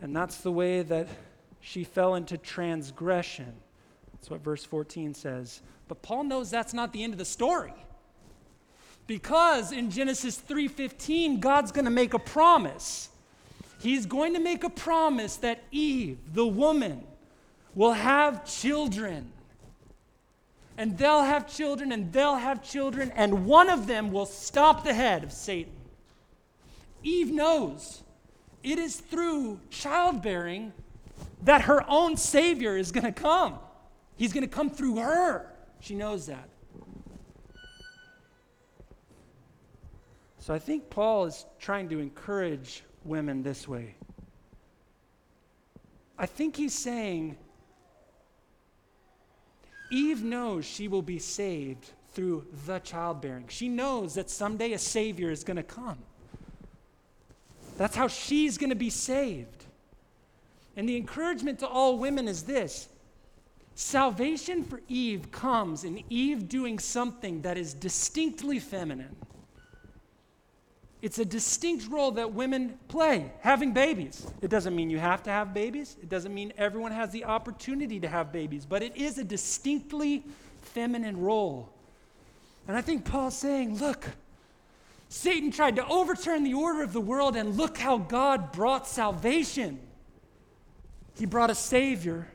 and 0.00 0.14
that's 0.14 0.38
the 0.38 0.52
way 0.52 0.82
that 0.82 1.08
she 1.60 1.84
fell 1.84 2.14
into 2.14 2.38
transgression. 2.38 3.52
That's 4.12 4.30
what 4.30 4.40
verse 4.40 4.64
14 4.64 5.14
says. 5.14 5.60
But 5.88 6.02
Paul 6.02 6.24
knows 6.24 6.50
that's 6.50 6.74
not 6.74 6.92
the 6.92 7.02
end 7.02 7.12
of 7.12 7.18
the 7.18 7.24
story. 7.24 7.72
Because 9.06 9.72
in 9.72 9.90
Genesis 9.90 10.40
3:15 10.40 11.40
God's 11.40 11.72
going 11.72 11.84
to 11.84 11.90
make 11.90 12.14
a 12.14 12.18
promise. 12.18 13.08
He's 13.78 14.06
going 14.06 14.34
to 14.34 14.40
make 14.40 14.64
a 14.64 14.70
promise 14.70 15.36
that 15.36 15.62
Eve, 15.70 16.18
the 16.32 16.46
woman, 16.46 17.06
will 17.74 17.92
have 17.92 18.44
children. 18.44 19.32
And 20.78 20.98
they'll 20.98 21.22
have 21.22 21.46
children, 21.48 21.92
and 21.92 22.12
they'll 22.12 22.36
have 22.36 22.62
children, 22.62 23.12
and 23.14 23.46
one 23.46 23.70
of 23.70 23.86
them 23.86 24.12
will 24.12 24.26
stop 24.26 24.84
the 24.84 24.92
head 24.92 25.24
of 25.24 25.32
Satan. 25.32 25.72
Eve 27.02 27.32
knows 27.32 28.02
it 28.66 28.80
is 28.80 28.96
through 28.96 29.60
childbearing 29.70 30.72
that 31.44 31.62
her 31.62 31.84
own 31.88 32.16
Savior 32.16 32.76
is 32.76 32.90
going 32.90 33.04
to 33.04 33.12
come. 33.12 33.60
He's 34.16 34.32
going 34.32 34.42
to 34.42 34.52
come 34.52 34.70
through 34.70 34.96
her. 34.96 35.52
She 35.78 35.94
knows 35.94 36.26
that. 36.26 36.48
So 40.40 40.52
I 40.52 40.58
think 40.58 40.90
Paul 40.90 41.26
is 41.26 41.46
trying 41.60 41.88
to 41.90 42.00
encourage 42.00 42.82
women 43.04 43.44
this 43.44 43.68
way. 43.68 43.94
I 46.18 46.26
think 46.26 46.56
he's 46.56 46.74
saying 46.74 47.36
Eve 49.92 50.24
knows 50.24 50.64
she 50.64 50.88
will 50.88 51.02
be 51.02 51.20
saved 51.20 51.92
through 52.14 52.44
the 52.66 52.80
childbearing. 52.80 53.44
She 53.46 53.68
knows 53.68 54.14
that 54.14 54.28
someday 54.28 54.72
a 54.72 54.78
Savior 54.78 55.30
is 55.30 55.44
going 55.44 55.56
to 55.56 55.62
come. 55.62 55.98
That's 57.76 57.96
how 57.96 58.08
she's 58.08 58.58
going 58.58 58.70
to 58.70 58.76
be 58.76 58.90
saved. 58.90 59.64
And 60.76 60.88
the 60.88 60.96
encouragement 60.96 61.58
to 61.60 61.68
all 61.68 61.98
women 61.98 62.28
is 62.28 62.42
this 62.42 62.88
salvation 63.74 64.64
for 64.64 64.80
Eve 64.88 65.30
comes 65.30 65.84
in 65.84 66.02
Eve 66.08 66.48
doing 66.48 66.78
something 66.78 67.42
that 67.42 67.58
is 67.58 67.74
distinctly 67.74 68.58
feminine. 68.58 69.14
It's 71.02 71.18
a 71.18 71.24
distinct 71.24 71.88
role 71.90 72.10
that 72.12 72.32
women 72.32 72.78
play, 72.88 73.30
having 73.40 73.72
babies. 73.72 74.26
It 74.40 74.48
doesn't 74.48 74.74
mean 74.74 74.88
you 74.88 74.98
have 74.98 75.22
to 75.24 75.30
have 75.30 75.52
babies, 75.52 75.96
it 76.02 76.08
doesn't 76.08 76.34
mean 76.34 76.52
everyone 76.56 76.90
has 76.92 77.10
the 77.10 77.24
opportunity 77.24 78.00
to 78.00 78.08
have 78.08 78.32
babies, 78.32 78.64
but 78.64 78.82
it 78.82 78.96
is 78.96 79.18
a 79.18 79.24
distinctly 79.24 80.24
feminine 80.62 81.20
role. 81.20 81.68
And 82.66 82.76
I 82.76 82.80
think 82.80 83.04
Paul's 83.04 83.36
saying, 83.36 83.78
look, 83.78 84.06
Satan 85.16 85.50
tried 85.50 85.76
to 85.76 85.86
overturn 85.86 86.44
the 86.44 86.52
order 86.52 86.82
of 86.82 86.92
the 86.92 87.00
world, 87.00 87.36
and 87.36 87.56
look 87.56 87.78
how 87.78 87.96
God 87.96 88.52
brought 88.52 88.86
salvation. 88.86 89.80
He 91.18 91.24
brought 91.24 91.48
a 91.48 91.54
Savior 91.54 92.28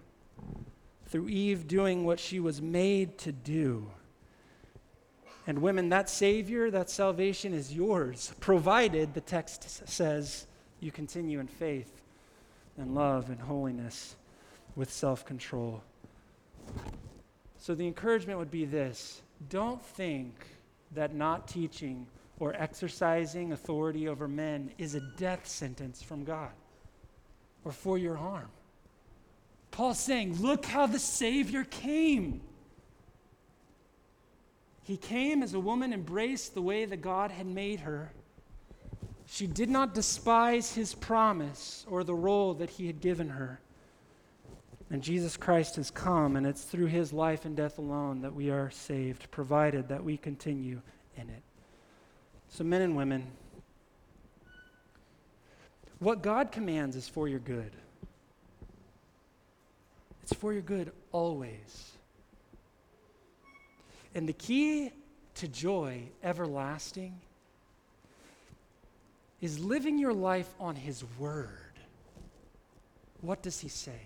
through 1.05 1.29
Eve 1.29 1.67
doing 1.67 2.05
what 2.05 2.19
she 2.19 2.39
was 2.39 2.59
made 2.59 3.19
to 3.19 3.31
do. 3.31 3.85
And 5.45 5.59
women, 5.59 5.89
that 5.89 6.09
Savior, 6.09 6.71
that 6.71 6.89
salvation 6.89 7.53
is 7.53 7.71
yours, 7.71 8.33
provided, 8.39 9.13
the 9.13 9.21
text 9.21 9.87
says, 9.87 10.47
you 10.79 10.91
continue 10.91 11.39
in 11.39 11.47
faith 11.47 12.01
and 12.77 12.95
love 12.95 13.29
and 13.29 13.39
holiness 13.39 14.15
with 14.75 14.91
self 14.91 15.23
control. 15.23 15.83
So 17.59 17.75
the 17.75 17.85
encouragement 17.85 18.39
would 18.39 18.49
be 18.49 18.65
this 18.65 19.21
don't 19.49 19.83
think 19.83 20.33
that 20.93 21.13
not 21.13 21.47
teaching 21.47 22.07
or 22.41 22.55
exercising 22.55 23.53
authority 23.53 24.07
over 24.07 24.27
men 24.27 24.71
is 24.79 24.95
a 24.95 24.99
death 25.15 25.47
sentence 25.47 26.01
from 26.01 26.23
God 26.23 26.49
or 27.63 27.71
for 27.71 27.99
your 27.99 28.15
harm. 28.15 28.49
Paul's 29.69 29.99
saying, 29.99 30.41
look 30.41 30.65
how 30.65 30.87
the 30.87 30.97
Savior 30.97 31.63
came. 31.63 32.41
He 34.81 34.97
came 34.97 35.43
as 35.43 35.53
a 35.53 35.59
woman 35.59 35.93
embraced 35.93 36.55
the 36.55 36.63
way 36.63 36.85
that 36.85 37.03
God 37.03 37.29
had 37.29 37.45
made 37.45 37.81
her. 37.81 38.11
She 39.27 39.45
did 39.45 39.69
not 39.69 39.93
despise 39.93 40.73
his 40.73 40.95
promise 40.95 41.85
or 41.87 42.03
the 42.03 42.15
role 42.15 42.55
that 42.55 42.71
he 42.71 42.87
had 42.87 42.99
given 43.01 43.29
her. 43.29 43.61
And 44.89 45.03
Jesus 45.03 45.37
Christ 45.37 45.75
has 45.75 45.91
come, 45.91 46.35
and 46.35 46.47
it's 46.47 46.63
through 46.63 46.87
his 46.87 47.13
life 47.13 47.45
and 47.45 47.55
death 47.55 47.77
alone 47.77 48.21
that 48.23 48.33
we 48.33 48.49
are 48.49 48.71
saved, 48.71 49.29
provided 49.29 49.89
that 49.89 50.03
we 50.03 50.17
continue 50.17 50.81
in 51.15 51.29
it. 51.29 51.43
So, 52.51 52.63
men 52.65 52.81
and 52.81 52.95
women, 52.95 53.27
what 55.99 56.21
God 56.21 56.51
commands 56.51 56.95
is 56.95 57.07
for 57.07 57.27
your 57.27 57.39
good. 57.39 57.71
It's 60.23 60.33
for 60.33 60.51
your 60.51 60.61
good 60.61 60.91
always. 61.11 61.91
And 64.13 64.27
the 64.27 64.33
key 64.33 64.91
to 65.35 65.47
joy 65.47 66.03
everlasting 66.23 67.19
is 69.39 69.57
living 69.59 69.97
your 69.97 70.13
life 70.13 70.53
on 70.59 70.75
His 70.75 71.03
Word. 71.17 71.49
What 73.21 73.41
does 73.41 73.61
He 73.61 73.69
say? 73.69 74.01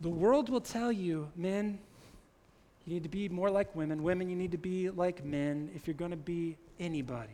The 0.00 0.10
world 0.10 0.48
will 0.48 0.60
tell 0.60 0.92
you, 0.92 1.30
men, 1.36 1.78
you 2.86 2.94
need 2.94 3.02
to 3.02 3.08
be 3.08 3.28
more 3.28 3.50
like 3.50 3.74
women. 3.74 4.04
Women, 4.04 4.28
you 4.28 4.36
need 4.36 4.52
to 4.52 4.58
be 4.58 4.90
like 4.90 5.24
men 5.24 5.70
if 5.74 5.88
you're 5.88 5.94
going 5.94 6.12
to 6.12 6.16
be 6.16 6.56
anybody. 6.78 7.32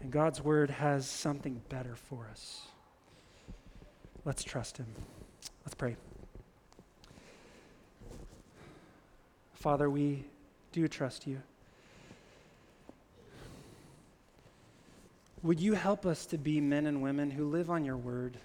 And 0.00 0.10
God's 0.10 0.40
Word 0.40 0.70
has 0.70 1.06
something 1.06 1.60
better 1.68 1.94
for 1.96 2.26
us. 2.30 2.62
Let's 4.24 4.42
trust 4.42 4.78
Him. 4.78 4.86
Let's 5.66 5.74
pray. 5.74 5.96
Father, 9.52 9.90
we 9.90 10.24
do 10.72 10.88
trust 10.88 11.26
you. 11.26 11.42
Would 15.42 15.60
you 15.60 15.74
help 15.74 16.06
us 16.06 16.24
to 16.26 16.38
be 16.38 16.60
men 16.60 16.86
and 16.86 17.02
women 17.02 17.30
who 17.30 17.48
live 17.48 17.68
on 17.68 17.84
your 17.84 17.96
word, 17.96 18.38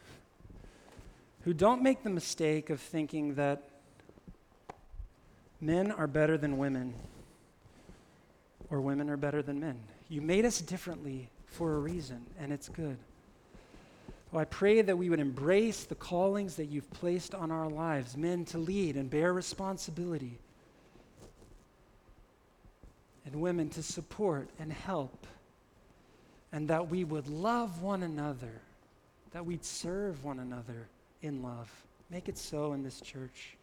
who 1.41 1.53
don't 1.53 1.82
make 1.82 2.03
the 2.03 2.10
mistake 2.10 2.69
of 2.69 2.79
thinking 2.82 3.36
that 3.36 3.69
men 5.63 5.91
are 5.91 6.08
better 6.08 6.38
than 6.38 6.58
women 6.58 6.93
or 8.69 8.82
women 8.82 9.10
are 9.10 9.17
better 9.17 9.41
than 9.41 9.60
men? 9.60 9.80
You 10.10 10.21
made 10.21 10.45
us 10.45 10.62
differently 10.62 11.30
for 11.45 11.73
a 11.73 11.80
reason, 11.80 12.26
and 12.39 12.52
it's 12.52 12.69
good. 12.69 12.97
Oh, 14.34 14.39
I 14.39 14.45
pray 14.45 14.82
that 14.82 14.97
we 14.97 15.10
would 15.10 15.19
embrace 15.19 15.84
the 15.84 15.95
callings 15.95 16.56
that 16.56 16.65
you've 16.65 16.89
placed 16.91 17.36
on 17.36 17.52
our 17.52 17.69
lives 17.69 18.17
men 18.17 18.45
to 18.45 18.58
lead 18.58 18.95
and 18.95 19.10
bear 19.10 19.32
responsibility 19.32 20.39
and 23.26 23.36
women 23.36 23.69
to 23.69 23.84
support 23.84 24.49
and 24.60 24.73
help, 24.73 25.28
and 26.52 26.67
that 26.67 26.89
we 26.89 27.04
would 27.04 27.28
love 27.28 27.82
one 27.82 28.04
another, 28.04 28.62
that 29.32 29.45
we'd 29.45 29.63
serve 29.63 30.23
one 30.23 30.39
another 30.39 30.88
in 31.21 31.41
love. 31.41 31.71
Make 32.10 32.28
it 32.28 32.38
so 32.38 32.73
in 32.73 32.84
this 32.84 33.02
church. 33.02 33.56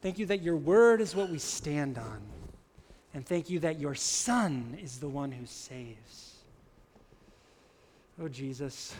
Thank 0.00 0.18
you 0.18 0.26
that 0.26 0.42
your 0.42 0.56
word 0.56 1.00
is 1.00 1.14
what 1.14 1.28
we 1.28 1.38
stand 1.38 1.98
on. 1.98 2.20
And 3.14 3.26
thank 3.26 3.50
you 3.50 3.58
that 3.60 3.80
your 3.80 3.94
Son 3.94 4.78
is 4.82 4.98
the 4.98 5.08
one 5.08 5.32
who 5.32 5.44
saves. 5.46 6.36
Oh, 8.20 8.28
Jesus. 8.28 8.94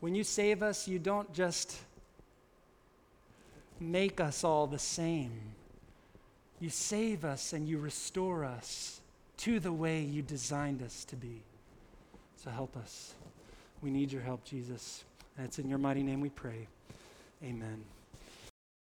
When 0.00 0.14
you 0.14 0.24
save 0.24 0.62
us, 0.62 0.88
you 0.88 0.98
don't 0.98 1.32
just 1.32 1.78
make 3.78 4.20
us 4.20 4.44
all 4.44 4.66
the 4.66 4.78
same. 4.78 5.32
You 6.60 6.68
save 6.68 7.24
us 7.24 7.52
and 7.52 7.66
you 7.68 7.78
restore 7.78 8.44
us 8.44 9.00
to 9.38 9.60
the 9.60 9.72
way 9.72 10.00
you 10.02 10.20
designed 10.20 10.82
us 10.82 11.04
to 11.06 11.16
be. 11.16 11.40
So 12.42 12.50
help 12.50 12.76
us. 12.76 13.14
We 13.82 13.90
need 13.90 14.12
your 14.12 14.22
help, 14.22 14.44
Jesus. 14.44 15.04
And 15.36 15.46
it's 15.46 15.58
in 15.58 15.68
your 15.68 15.78
mighty 15.78 16.02
name 16.02 16.20
we 16.20 16.28
pray. 16.28 16.66
Amen. 17.42 17.82